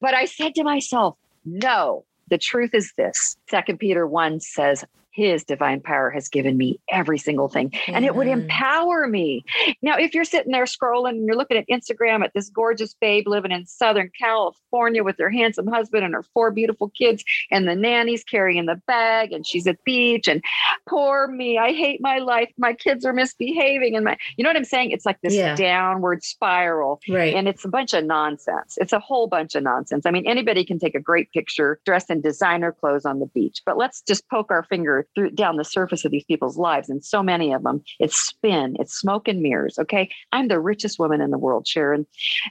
but 0.00 0.12
I 0.12 0.26
said 0.26 0.54
to 0.56 0.64
myself, 0.64 1.16
no, 1.46 2.04
the 2.28 2.38
truth 2.38 2.74
is 2.74 2.92
this 2.96 3.36
Second 3.48 3.78
Peter 3.78 4.06
1 4.06 4.40
says, 4.40 4.84
his 5.16 5.44
divine 5.44 5.80
power 5.80 6.10
has 6.10 6.28
given 6.28 6.58
me 6.58 6.78
every 6.90 7.16
single 7.16 7.48
thing 7.48 7.72
and 7.88 8.04
it 8.04 8.14
would 8.14 8.26
empower 8.26 9.08
me. 9.08 9.44
Now, 9.80 9.96
if 9.96 10.14
you're 10.14 10.24
sitting 10.24 10.52
there 10.52 10.64
scrolling 10.64 11.10
and 11.10 11.26
you're 11.26 11.36
looking 11.36 11.56
at 11.56 11.66
Instagram 11.68 12.22
at 12.22 12.32
this 12.34 12.50
gorgeous 12.50 12.94
babe 13.00 13.26
living 13.26 13.50
in 13.50 13.64
Southern 13.64 14.10
California 14.18 15.02
with 15.02 15.16
her 15.18 15.30
handsome 15.30 15.66
husband 15.66 16.04
and 16.04 16.12
her 16.12 16.22
four 16.22 16.50
beautiful 16.50 16.90
kids, 16.90 17.24
and 17.50 17.66
the 17.66 17.74
nanny's 17.74 18.24
carrying 18.24 18.66
the 18.66 18.80
bag 18.86 19.32
and 19.32 19.46
she's 19.46 19.66
at 19.66 19.76
the 19.76 19.82
beach, 19.86 20.28
and 20.28 20.44
poor 20.86 21.28
me, 21.28 21.56
I 21.56 21.72
hate 21.72 22.00
my 22.02 22.18
life. 22.18 22.52
My 22.58 22.74
kids 22.74 23.06
are 23.06 23.12
misbehaving. 23.12 23.96
And 23.96 24.04
my, 24.04 24.18
you 24.36 24.44
know 24.44 24.50
what 24.50 24.56
I'm 24.56 24.64
saying? 24.64 24.90
It's 24.90 25.06
like 25.06 25.20
this 25.22 25.34
yeah. 25.34 25.56
downward 25.56 26.22
spiral. 26.24 27.00
Right. 27.08 27.34
And 27.34 27.48
it's 27.48 27.64
a 27.64 27.68
bunch 27.68 27.94
of 27.94 28.04
nonsense. 28.04 28.76
It's 28.76 28.92
a 28.92 29.00
whole 29.00 29.28
bunch 29.28 29.54
of 29.54 29.62
nonsense. 29.62 30.04
I 30.04 30.10
mean, 30.10 30.26
anybody 30.26 30.64
can 30.64 30.78
take 30.78 30.94
a 30.94 31.00
great 31.00 31.30
picture 31.32 31.80
dressed 31.86 32.10
in 32.10 32.20
designer 32.20 32.72
clothes 32.72 33.06
on 33.06 33.20
the 33.20 33.26
beach, 33.26 33.62
but 33.64 33.78
let's 33.78 34.02
just 34.02 34.28
poke 34.28 34.50
our 34.50 34.62
finger 34.64 35.05
through 35.14 35.30
down 35.30 35.56
the 35.56 35.64
surface 35.64 36.04
of 36.04 36.10
these 36.10 36.24
people's 36.24 36.56
lives, 36.56 36.88
and 36.88 37.04
so 37.04 37.22
many 37.22 37.52
of 37.52 37.62
them, 37.62 37.82
it's 37.98 38.16
spin, 38.16 38.76
it's 38.78 38.94
smoke 38.94 39.28
and 39.28 39.40
mirrors. 39.40 39.78
Okay. 39.78 40.10
I'm 40.32 40.48
the 40.48 40.60
richest 40.60 40.98
woman 40.98 41.20
in 41.20 41.30
the 41.30 41.38
world, 41.38 41.66
Sharon. 41.66 42.06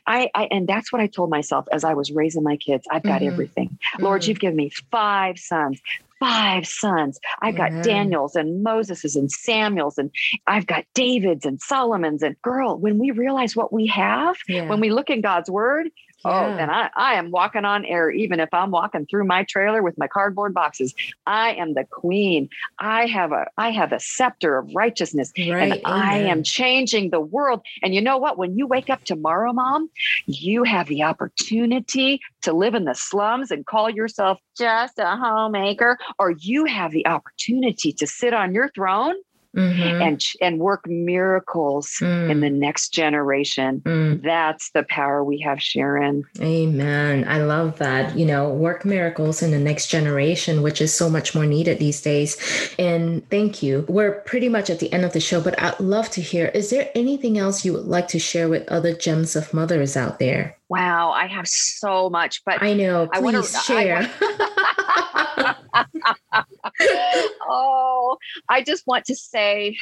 I, 0.08 0.30
I 0.36 0.48
and 0.52 0.68
that's 0.68 0.92
what 0.92 1.02
I 1.02 1.08
told 1.08 1.30
myself 1.30 1.68
as 1.72 1.84
I 1.84 1.94
was 1.94 2.12
raising 2.12 2.44
my 2.44 2.58
kids. 2.58 2.88
I've 2.92 3.04
got 3.04 3.22
mm-hmm. 3.22 3.34
everything. 3.34 3.70
Mm-hmm. 3.70 4.04
Lord, 4.04 4.26
you've 4.26 4.40
given 4.40 4.56
me 4.56 4.72
five 4.92 5.38
sons, 5.38 5.82
five 6.20 6.66
sons. 6.68 7.20
I've 7.42 7.56
got 7.56 7.84
Daniels 7.84 8.36
and 8.36 8.64
Moses's 8.64 9.16
and 9.16 9.32
Samuels, 9.32 9.98
and 9.98 10.12
I've 10.48 10.66
got 10.66 10.86
David's 10.94 11.46
and 11.46 11.62
Solomon's. 11.62 12.24
And 12.24 12.40
girl, 12.42 12.78
when 12.78 12.98
we 12.98 13.12
realize 13.12 13.56
what 13.56 13.74
we 13.74 13.88
have, 13.88 14.38
yeah. 14.48 14.68
when 14.68 14.80
we 14.80 14.90
look 14.90 15.10
in 15.10 15.22
God's 15.22 15.50
word, 15.50 15.90
Oh, 16.26 16.30
yeah. 16.30 16.54
Oh, 16.54 16.58
then 16.58 16.70
I, 16.70 16.90
I 16.96 17.14
am 17.16 17.32
walking 17.32 17.66
on 17.66 17.86
air, 17.86 18.10
even 18.10 18.40
if 18.40 18.50
I'm 18.52 18.72
walking 18.72 19.06
through 19.06 19.26
my 19.26 19.44
trailer 19.44 19.84
with 19.84 19.98
my 19.98 20.08
cardboard 20.08 20.54
boxes. 20.54 20.94
I 21.26 21.54
am 21.54 21.74
the 21.74 21.86
queen. 21.86 22.50
I 22.80 23.06
have 23.06 23.32
a 23.32 23.46
I 23.58 23.70
have 23.72 23.92
a 23.92 24.00
scepter 24.00 24.58
of 24.58 24.70
righteousness. 24.74 25.32
Right. 25.38 25.72
And 25.72 25.82
I 25.86 26.18
am 26.18 26.44
changing 26.44 27.12
the 27.12 27.20
world. 27.22 27.62
And 27.84 27.94
you 27.94 28.02
know 28.02 28.18
what? 28.18 28.38
When 28.38 28.58
you 28.58 28.68
wake 28.68 28.90
up 28.90 29.04
tomorrow, 29.04 29.54
mom, 29.54 29.90
you 30.26 30.64
have 30.64 30.88
the 30.88 31.04
opportunity 31.04 32.20
to 32.42 32.54
live 32.54 32.76
in 32.76 32.86
the 32.86 32.96
slums 32.96 33.52
and 33.52 33.66
call 33.66 33.90
yourself 33.90 34.40
just 34.58 34.98
a 35.00 35.16
homemaker, 35.16 35.98
or 36.18 36.32
you 36.32 36.66
have 36.66 36.92
the 36.92 37.06
opportunity 37.08 37.92
to 37.94 38.08
sit 38.08 38.34
on 38.34 38.54
your 38.54 38.70
throne 38.70 39.16
mm-hmm. 39.56 40.02
and 40.02 40.24
and 40.42 40.60
work 40.60 40.88
miracles 40.88 41.98
mm. 42.02 42.30
in 42.30 42.42
the 42.42 42.50
next 42.50 42.90
generation. 42.90 43.82
Mm. 43.82 44.22
That's 44.22 44.72
the 44.72 44.84
power 44.84 45.24
we 45.24 45.40
have, 45.40 45.62
Sharon. 45.62 46.24
Amen. 46.42 47.26
I 47.28 47.40
love 47.40 47.78
that. 47.80 48.18
You 48.18 48.26
know, 48.26 48.50
work 48.50 48.86
miracles 48.86 49.42
in 49.42 49.52
the 49.52 49.60
next 49.60 49.88
generation, 49.88 50.62
which 50.62 50.82
is 50.82 50.94
so 50.94 51.10
much 51.10 51.34
more 51.34 51.46
needed 51.46 51.80
these 51.80 52.02
days. 52.02 52.38
And 52.78 53.28
thank 53.30 53.64
you. 53.64 53.86
We're 53.88 54.20
pretty 54.22 54.50
much 54.50 54.70
at 54.70 54.80
the 54.80 54.92
end 54.92 55.06
of 55.06 55.14
the 55.14 55.20
show, 55.20 55.42
but 55.42 55.62
I'd 55.62 55.80
love 55.80 56.10
to 56.12 56.22
hear 56.22 56.48
is 56.48 56.70
there 56.70 56.90
anything 56.96 57.38
else 57.38 57.66
you 57.66 57.74
would 57.74 57.86
like 57.86 58.08
to 58.10 58.20
share 58.20 58.50
with 58.50 58.68
other 58.68 58.94
gems 58.94 59.36
of 59.36 59.54
mothers 59.54 59.96
out 59.96 60.20
there? 60.20 60.58
Wow, 60.68 61.12
I 61.12 61.28
have 61.28 61.48
so 61.48 62.10
much, 62.10 62.44
but 62.44 62.62
I 62.62 62.74
know. 62.74 63.08
Please 63.08 63.20
I 63.20 63.22
want 63.22 63.36
to 63.36 63.44
share. 63.44 64.12
I 64.20 65.56
oh, 67.48 68.18
I 68.50 68.64
just 68.64 68.86
want 68.88 69.06
to 69.06 69.16
say 69.16 69.78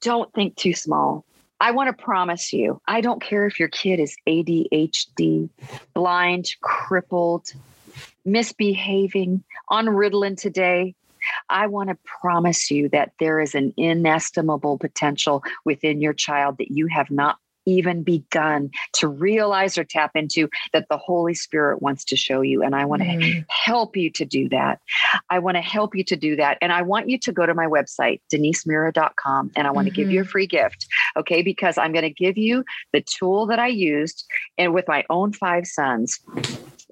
don't 0.00 0.32
think 0.32 0.56
too 0.56 0.74
small. 0.74 1.24
I 1.60 1.72
want 1.72 1.88
to 1.96 2.02
promise 2.04 2.52
you, 2.52 2.80
I 2.86 3.00
don't 3.00 3.20
care 3.20 3.46
if 3.46 3.58
your 3.58 3.68
kid 3.68 3.98
is 3.98 4.16
ADHD, 4.28 5.48
blind, 5.92 6.54
crippled, 6.60 7.52
misbehaving, 8.24 9.42
on 9.68 9.86
Ritalin 9.86 10.40
today. 10.40 10.94
I 11.48 11.66
want 11.66 11.90
to 11.90 11.98
promise 12.04 12.70
you 12.70 12.88
that 12.90 13.12
there 13.18 13.40
is 13.40 13.56
an 13.56 13.74
inestimable 13.76 14.78
potential 14.78 15.42
within 15.64 16.00
your 16.00 16.12
child 16.12 16.58
that 16.58 16.70
you 16.70 16.86
have 16.86 17.10
not 17.10 17.38
even 17.68 18.02
begun 18.02 18.70
to 18.94 19.06
realize 19.06 19.76
or 19.76 19.84
tap 19.84 20.12
into 20.14 20.48
that 20.72 20.86
the 20.88 20.96
Holy 20.96 21.34
Spirit 21.34 21.82
wants 21.82 22.04
to 22.06 22.16
show 22.16 22.40
you. 22.40 22.62
And 22.62 22.74
I 22.74 22.86
want 22.86 23.02
to 23.02 23.08
mm. 23.08 23.44
help 23.48 23.96
you 23.96 24.10
to 24.10 24.24
do 24.24 24.48
that. 24.48 24.80
I 25.28 25.38
want 25.38 25.56
to 25.56 25.60
help 25.60 25.94
you 25.94 26.02
to 26.04 26.16
do 26.16 26.34
that. 26.36 26.56
And 26.62 26.72
I 26.72 26.82
want 26.82 27.08
you 27.08 27.18
to 27.18 27.32
go 27.32 27.44
to 27.44 27.54
my 27.54 27.66
website, 27.66 28.20
denisemira.com, 28.32 29.52
and 29.54 29.66
I 29.66 29.70
want 29.70 29.88
mm-hmm. 29.88 29.94
to 29.94 30.00
give 30.00 30.10
you 30.10 30.20
a 30.20 30.22
mm-hmm. 30.22 30.30
free 30.30 30.46
gift. 30.46 30.86
Okay. 31.16 31.42
Because 31.42 31.76
I'm 31.76 31.92
going 31.92 32.02
to 32.02 32.10
give 32.10 32.38
you 32.38 32.64
the 32.92 33.02
tool 33.02 33.46
that 33.46 33.58
I 33.58 33.68
used 33.68 34.24
and 34.56 34.72
with 34.72 34.88
my 34.88 35.04
own 35.10 35.32
five 35.32 35.66
sons 35.66 36.20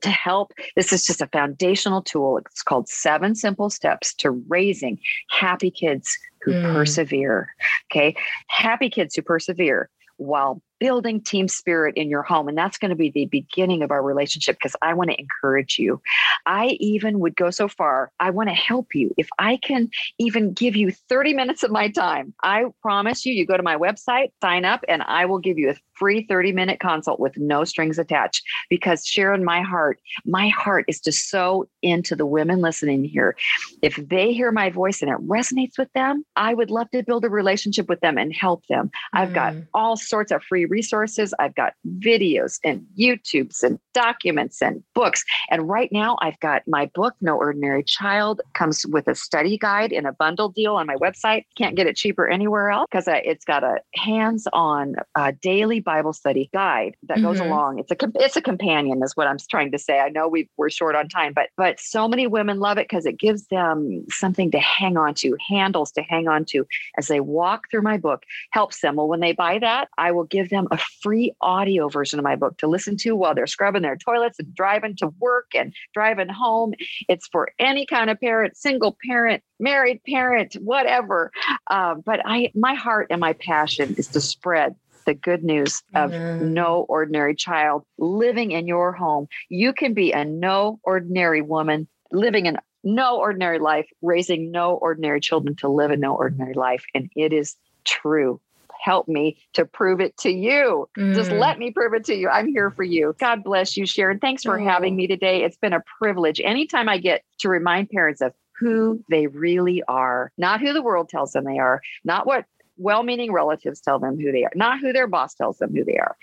to 0.02 0.10
help. 0.10 0.52
This 0.74 0.92
is 0.92 1.04
just 1.06 1.22
a 1.22 1.26
foundational 1.28 2.02
tool. 2.02 2.38
It's 2.38 2.62
called 2.62 2.88
Seven 2.88 3.34
Simple 3.34 3.70
Steps 3.70 4.14
to 4.16 4.30
Raising 4.30 4.98
Happy 5.30 5.70
Kids 5.70 6.16
Who 6.42 6.52
mm. 6.52 6.72
Persevere. 6.72 7.48
Okay. 7.90 8.14
Happy 8.48 8.90
kids 8.90 9.14
who 9.14 9.22
persevere 9.22 9.88
while 10.18 10.62
building 10.78 11.20
team 11.20 11.48
spirit 11.48 11.96
in 11.96 12.08
your 12.08 12.22
home. 12.22 12.48
And 12.48 12.56
that's 12.56 12.78
going 12.78 12.90
to 12.90 12.96
be 12.96 13.10
the 13.10 13.26
beginning 13.26 13.82
of 13.82 13.90
our 13.90 14.02
relationship 14.02 14.56
because 14.56 14.76
I 14.82 14.94
want 14.94 15.10
to 15.10 15.18
encourage 15.18 15.78
you. 15.78 16.00
I 16.44 16.76
even 16.80 17.20
would 17.20 17.36
go 17.36 17.50
so 17.50 17.68
far, 17.68 18.12
I 18.20 18.30
want 18.30 18.48
to 18.48 18.54
help 18.54 18.94
you. 18.94 19.12
If 19.16 19.28
I 19.38 19.56
can 19.56 19.90
even 20.18 20.52
give 20.52 20.76
you 20.76 20.90
30 20.90 21.34
minutes 21.34 21.62
of 21.62 21.70
my 21.70 21.88
time, 21.88 22.34
I 22.42 22.66
promise 22.82 23.24
you, 23.24 23.32
you 23.32 23.46
go 23.46 23.56
to 23.56 23.62
my 23.62 23.76
website, 23.76 24.32
sign 24.42 24.64
up, 24.64 24.84
and 24.88 25.02
I 25.02 25.26
will 25.26 25.38
give 25.38 25.58
you 25.58 25.70
a 25.70 25.76
free 25.94 26.26
30 26.28 26.52
minute 26.52 26.80
consult 26.80 27.18
with 27.18 27.36
no 27.38 27.64
strings 27.64 27.98
attached. 27.98 28.42
Because 28.68 29.06
Sharon, 29.06 29.44
my 29.44 29.62
heart, 29.62 29.98
my 30.24 30.48
heart 30.48 30.84
is 30.88 31.00
to 31.00 31.12
so 31.12 31.68
into 31.82 32.14
the 32.14 32.26
women 32.26 32.60
listening 32.60 33.04
here. 33.04 33.36
If 33.82 33.96
they 33.96 34.32
hear 34.32 34.52
my 34.52 34.70
voice 34.70 35.02
and 35.02 35.10
it 35.10 35.18
resonates 35.26 35.78
with 35.78 35.92
them, 35.94 36.24
I 36.36 36.54
would 36.54 36.70
love 36.70 36.90
to 36.90 37.02
build 37.02 37.24
a 37.24 37.30
relationship 37.30 37.88
with 37.88 38.00
them 38.00 38.18
and 38.18 38.34
help 38.34 38.66
them. 38.66 38.88
Mm. 38.88 38.90
I've 39.14 39.32
got 39.32 39.54
mm. 39.54 39.66
all 39.74 39.96
sorts 39.96 40.32
of 40.32 40.42
free 40.42 40.65
resources. 40.66 41.34
I've 41.38 41.54
got 41.54 41.74
videos 41.98 42.58
and 42.64 42.84
YouTubes 42.98 43.62
and 43.62 43.78
documents 43.94 44.62
and 44.62 44.82
books. 44.94 45.24
And 45.50 45.68
right 45.68 45.90
now, 45.92 46.16
I've 46.20 46.38
got 46.40 46.62
my 46.66 46.90
book, 46.94 47.14
No 47.20 47.36
Ordinary 47.36 47.82
Child, 47.82 48.40
comes 48.54 48.86
with 48.86 49.08
a 49.08 49.14
study 49.14 49.58
guide 49.58 49.92
in 49.92 50.06
a 50.06 50.12
bundle 50.12 50.48
deal 50.48 50.76
on 50.76 50.86
my 50.86 50.96
website. 50.96 51.44
Can't 51.56 51.76
get 51.76 51.86
it 51.86 51.96
cheaper 51.96 52.28
anywhere 52.28 52.70
else 52.70 52.86
because 52.90 53.04
it's 53.08 53.44
got 53.44 53.64
a 53.64 53.78
hands-on 53.94 54.96
uh, 55.14 55.32
daily 55.42 55.80
Bible 55.80 56.12
study 56.12 56.50
guide 56.52 56.96
that 57.04 57.22
goes 57.22 57.38
mm-hmm. 57.38 57.50
along. 57.50 57.78
It's 57.78 57.90
a 57.90 57.96
it's 58.16 58.36
a 58.36 58.42
companion, 58.42 59.02
is 59.02 59.16
what 59.16 59.26
I'm 59.26 59.38
trying 59.50 59.72
to 59.72 59.78
say. 59.78 60.00
I 60.00 60.08
know 60.08 60.28
we 60.28 60.48
we're 60.56 60.70
short 60.70 60.94
on 60.94 61.08
time, 61.08 61.32
but 61.34 61.48
but 61.56 61.80
so 61.80 62.08
many 62.08 62.26
women 62.26 62.58
love 62.58 62.78
it 62.78 62.88
because 62.88 63.06
it 63.06 63.18
gives 63.18 63.46
them 63.46 64.04
something 64.10 64.50
to 64.50 64.58
hang 64.58 64.96
on 64.96 65.14
to, 65.14 65.36
handles 65.48 65.92
to 65.92 66.02
hang 66.02 66.28
on 66.28 66.44
to 66.46 66.66
as 66.98 67.08
they 67.08 67.20
walk 67.20 67.70
through 67.70 67.82
my 67.82 67.96
book. 67.96 68.24
Helps 68.50 68.80
them. 68.80 68.96
Well, 68.96 69.08
when 69.08 69.20
they 69.20 69.32
buy 69.32 69.58
that, 69.58 69.88
I 69.98 70.12
will 70.12 70.24
give 70.24 70.50
them 70.50 70.55
a 70.56 70.78
free 71.02 71.32
audio 71.40 71.88
version 71.88 72.18
of 72.18 72.24
my 72.24 72.36
book 72.36 72.56
to 72.58 72.66
listen 72.66 72.96
to 72.98 73.14
while 73.14 73.34
they're 73.34 73.46
scrubbing 73.46 73.82
their 73.82 73.96
toilets 73.96 74.38
and 74.38 74.54
driving 74.54 74.96
to 74.96 75.08
work 75.18 75.46
and 75.54 75.74
driving 75.94 76.28
home. 76.28 76.74
It's 77.08 77.26
for 77.28 77.50
any 77.58 77.86
kind 77.86 78.10
of 78.10 78.20
parent, 78.20 78.56
single 78.56 78.96
parent, 79.06 79.42
married 79.60 80.00
parent, 80.04 80.54
whatever. 80.54 81.30
Uh, 81.70 81.96
but 81.96 82.20
I, 82.24 82.50
my 82.54 82.74
heart 82.74 83.08
and 83.10 83.20
my 83.20 83.34
passion 83.34 83.94
is 83.98 84.08
to 84.08 84.20
spread 84.20 84.74
the 85.06 85.14
good 85.14 85.44
news 85.44 85.82
of 85.94 86.10
mm-hmm. 86.10 86.52
no 86.52 86.84
ordinary 86.88 87.34
child 87.34 87.84
living 87.96 88.50
in 88.50 88.66
your 88.66 88.92
home. 88.92 89.28
You 89.48 89.72
can 89.72 89.94
be 89.94 90.12
a 90.12 90.24
no 90.24 90.80
ordinary 90.82 91.42
woman 91.42 91.88
living 92.12 92.46
in 92.46 92.58
no 92.84 93.18
ordinary 93.18 93.58
life, 93.58 93.88
raising 94.02 94.50
no 94.50 94.74
ordinary 94.74 95.20
children 95.20 95.56
to 95.56 95.68
live 95.68 95.90
a 95.90 95.96
no 95.96 96.14
ordinary 96.14 96.54
life. 96.54 96.84
And 96.94 97.10
it 97.16 97.32
is 97.32 97.56
true. 97.84 98.40
Help 98.80 99.08
me 99.08 99.38
to 99.54 99.64
prove 99.64 100.00
it 100.00 100.16
to 100.18 100.30
you. 100.30 100.88
Mm. 100.96 101.14
Just 101.14 101.30
let 101.30 101.58
me 101.58 101.70
prove 101.70 101.94
it 101.94 102.04
to 102.06 102.14
you. 102.14 102.28
I'm 102.28 102.48
here 102.48 102.70
for 102.70 102.84
you. 102.84 103.14
God 103.18 103.42
bless 103.44 103.76
you, 103.76 103.86
Sharon. 103.86 104.18
Thanks 104.18 104.42
for 104.42 104.58
having 104.58 104.96
me 104.96 105.06
today. 105.06 105.44
It's 105.44 105.56
been 105.56 105.72
a 105.72 105.82
privilege. 105.98 106.40
Anytime 106.40 106.88
I 106.88 106.98
get 106.98 107.24
to 107.38 107.48
remind 107.48 107.90
parents 107.90 108.20
of 108.20 108.32
who 108.58 109.04
they 109.10 109.26
really 109.26 109.82
are, 109.86 110.32
not 110.38 110.60
who 110.60 110.72
the 110.72 110.82
world 110.82 111.08
tells 111.08 111.32
them 111.32 111.44
they 111.44 111.58
are, 111.58 111.82
not 112.04 112.26
what 112.26 112.46
well 112.78 113.02
meaning 113.02 113.32
relatives 113.32 113.80
tell 113.80 113.98
them 113.98 114.18
who 114.20 114.32
they 114.32 114.44
are, 114.44 114.52
not 114.54 114.80
who 114.80 114.92
their 114.92 115.06
boss 115.06 115.34
tells 115.34 115.58
them 115.58 115.74
who 115.74 115.84
they 115.84 115.96
are. 115.96 116.16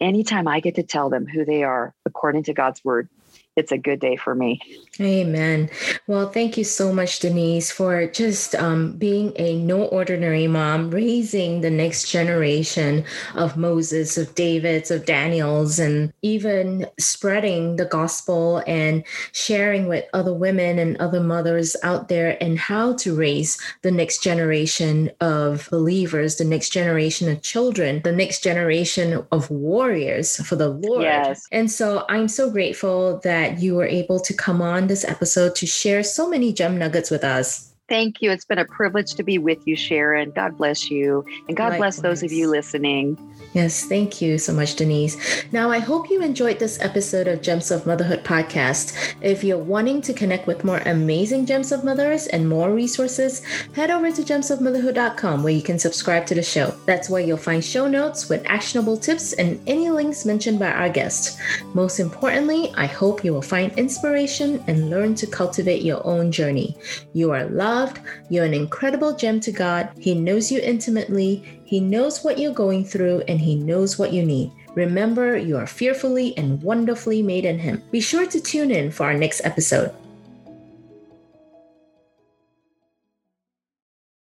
Anytime 0.00 0.48
I 0.48 0.60
get 0.60 0.76
to 0.76 0.82
tell 0.82 1.10
them 1.10 1.26
who 1.26 1.44
they 1.44 1.64
are 1.64 1.94
according 2.04 2.44
to 2.44 2.54
God's 2.54 2.84
word, 2.84 3.08
it's 3.56 3.72
a 3.72 3.78
good 3.78 4.00
day 4.00 4.16
for 4.16 4.34
me. 4.34 4.60
Amen. 5.00 5.70
Well, 6.06 6.28
thank 6.28 6.58
you 6.58 6.64
so 6.64 6.92
much, 6.92 7.20
Denise, 7.20 7.70
for 7.70 8.06
just 8.06 8.54
um, 8.54 8.92
being 8.92 9.32
a 9.36 9.56
no 9.56 9.84
ordinary 9.84 10.46
mom, 10.46 10.90
raising 10.90 11.62
the 11.62 11.70
next 11.70 12.10
generation 12.10 13.04
of 13.34 13.56
Moses, 13.56 14.18
of 14.18 14.34
Davids, 14.34 14.90
of 14.90 15.06
Daniels, 15.06 15.78
and 15.78 16.12
even 16.20 16.86
spreading 16.98 17.76
the 17.76 17.86
gospel 17.86 18.62
and 18.66 19.04
sharing 19.32 19.88
with 19.88 20.04
other 20.12 20.34
women 20.34 20.78
and 20.78 20.96
other 20.98 21.20
mothers 21.20 21.76
out 21.82 22.08
there 22.08 22.36
and 22.42 22.58
how 22.58 22.94
to 22.94 23.16
raise 23.16 23.58
the 23.82 23.90
next 23.90 24.22
generation 24.22 25.10
of 25.20 25.68
believers, 25.70 26.36
the 26.36 26.44
next 26.44 26.70
generation 26.70 27.30
of 27.30 27.40
children, 27.40 28.02
the 28.02 28.12
next 28.12 28.42
generation 28.42 29.24
of 29.32 29.50
warriors 29.50 30.36
for 30.46 30.56
the 30.56 30.68
Lord. 30.68 31.02
Yes. 31.02 31.46
And 31.52 31.70
so 31.70 32.04
I'm 32.10 32.28
so 32.28 32.50
grateful 32.50 33.18
that 33.20 33.45
that 33.46 33.60
you 33.62 33.74
were 33.76 33.86
able 33.86 34.18
to 34.20 34.34
come 34.34 34.60
on 34.60 34.86
this 34.86 35.04
episode 35.04 35.54
to 35.54 35.66
share 35.66 36.02
so 36.02 36.28
many 36.28 36.52
gem 36.52 36.78
nuggets 36.78 37.10
with 37.10 37.22
us. 37.22 37.72
Thank 37.88 38.20
you. 38.20 38.32
It's 38.32 38.44
been 38.44 38.58
a 38.58 38.64
privilege 38.64 39.14
to 39.14 39.22
be 39.22 39.38
with 39.38 39.64
you, 39.66 39.76
Sharon. 39.76 40.32
God 40.32 40.58
bless 40.58 40.90
you. 40.90 41.24
And 41.46 41.56
God 41.56 41.70
Likewise. 41.70 42.00
bless 42.00 42.02
those 42.02 42.22
of 42.24 42.32
you 42.32 42.50
listening. 42.50 43.16
Yes, 43.52 43.84
thank 43.84 44.20
you 44.20 44.38
so 44.38 44.52
much, 44.52 44.74
Denise. 44.74 45.16
Now, 45.52 45.70
I 45.70 45.78
hope 45.78 46.10
you 46.10 46.20
enjoyed 46.20 46.58
this 46.58 46.80
episode 46.80 47.28
of 47.28 47.42
Gems 47.42 47.70
of 47.70 47.86
Motherhood 47.86 48.24
podcast. 48.24 49.14
If 49.22 49.44
you're 49.44 49.56
wanting 49.56 50.02
to 50.02 50.12
connect 50.12 50.48
with 50.48 50.64
more 50.64 50.82
amazing 50.84 51.46
Gems 51.46 51.70
of 51.70 51.84
Mothers 51.84 52.26
and 52.26 52.48
more 52.48 52.72
resources, 52.72 53.44
head 53.74 53.90
over 53.90 54.10
to 54.10 54.22
gemsofmotherhood.com 54.22 55.44
where 55.44 55.52
you 55.52 55.62
can 55.62 55.78
subscribe 55.78 56.26
to 56.26 56.34
the 56.34 56.42
show. 56.42 56.74
That's 56.86 57.08
where 57.08 57.22
you'll 57.22 57.36
find 57.38 57.64
show 57.64 57.86
notes 57.86 58.28
with 58.28 58.44
actionable 58.46 58.96
tips 58.96 59.32
and 59.34 59.60
any 59.68 59.90
links 59.90 60.26
mentioned 60.26 60.58
by 60.58 60.72
our 60.72 60.90
guests. 60.90 61.38
Most 61.72 62.00
importantly, 62.00 62.72
I 62.76 62.86
hope 62.86 63.24
you 63.24 63.32
will 63.32 63.42
find 63.42 63.72
inspiration 63.78 64.62
and 64.66 64.90
learn 64.90 65.14
to 65.14 65.26
cultivate 65.26 65.82
your 65.82 66.04
own 66.04 66.32
journey. 66.32 66.76
You 67.12 67.30
are 67.30 67.44
loved 67.44 67.75
loved. 67.76 68.00
You're 68.30 68.48
an 68.50 68.54
incredible 68.54 69.12
gem 69.14 69.40
to 69.40 69.52
God. 69.52 69.90
He 69.98 70.14
knows 70.14 70.50
you 70.50 70.60
intimately. 70.60 71.30
He 71.64 71.78
knows 71.80 72.24
what 72.24 72.38
you're 72.38 72.62
going 72.64 72.84
through 72.84 73.22
and 73.28 73.38
He 73.40 73.54
knows 73.54 73.98
what 73.98 74.12
you 74.12 74.24
need. 74.24 74.52
Remember, 74.74 75.36
you 75.36 75.56
are 75.56 75.66
fearfully 75.66 76.36
and 76.36 76.62
wonderfully 76.62 77.22
made 77.22 77.44
in 77.44 77.58
Him. 77.58 77.82
Be 77.90 78.00
sure 78.00 78.26
to 78.26 78.40
tune 78.40 78.70
in 78.70 78.90
for 78.90 79.04
our 79.04 79.14
next 79.14 79.40
episode. 79.44 79.92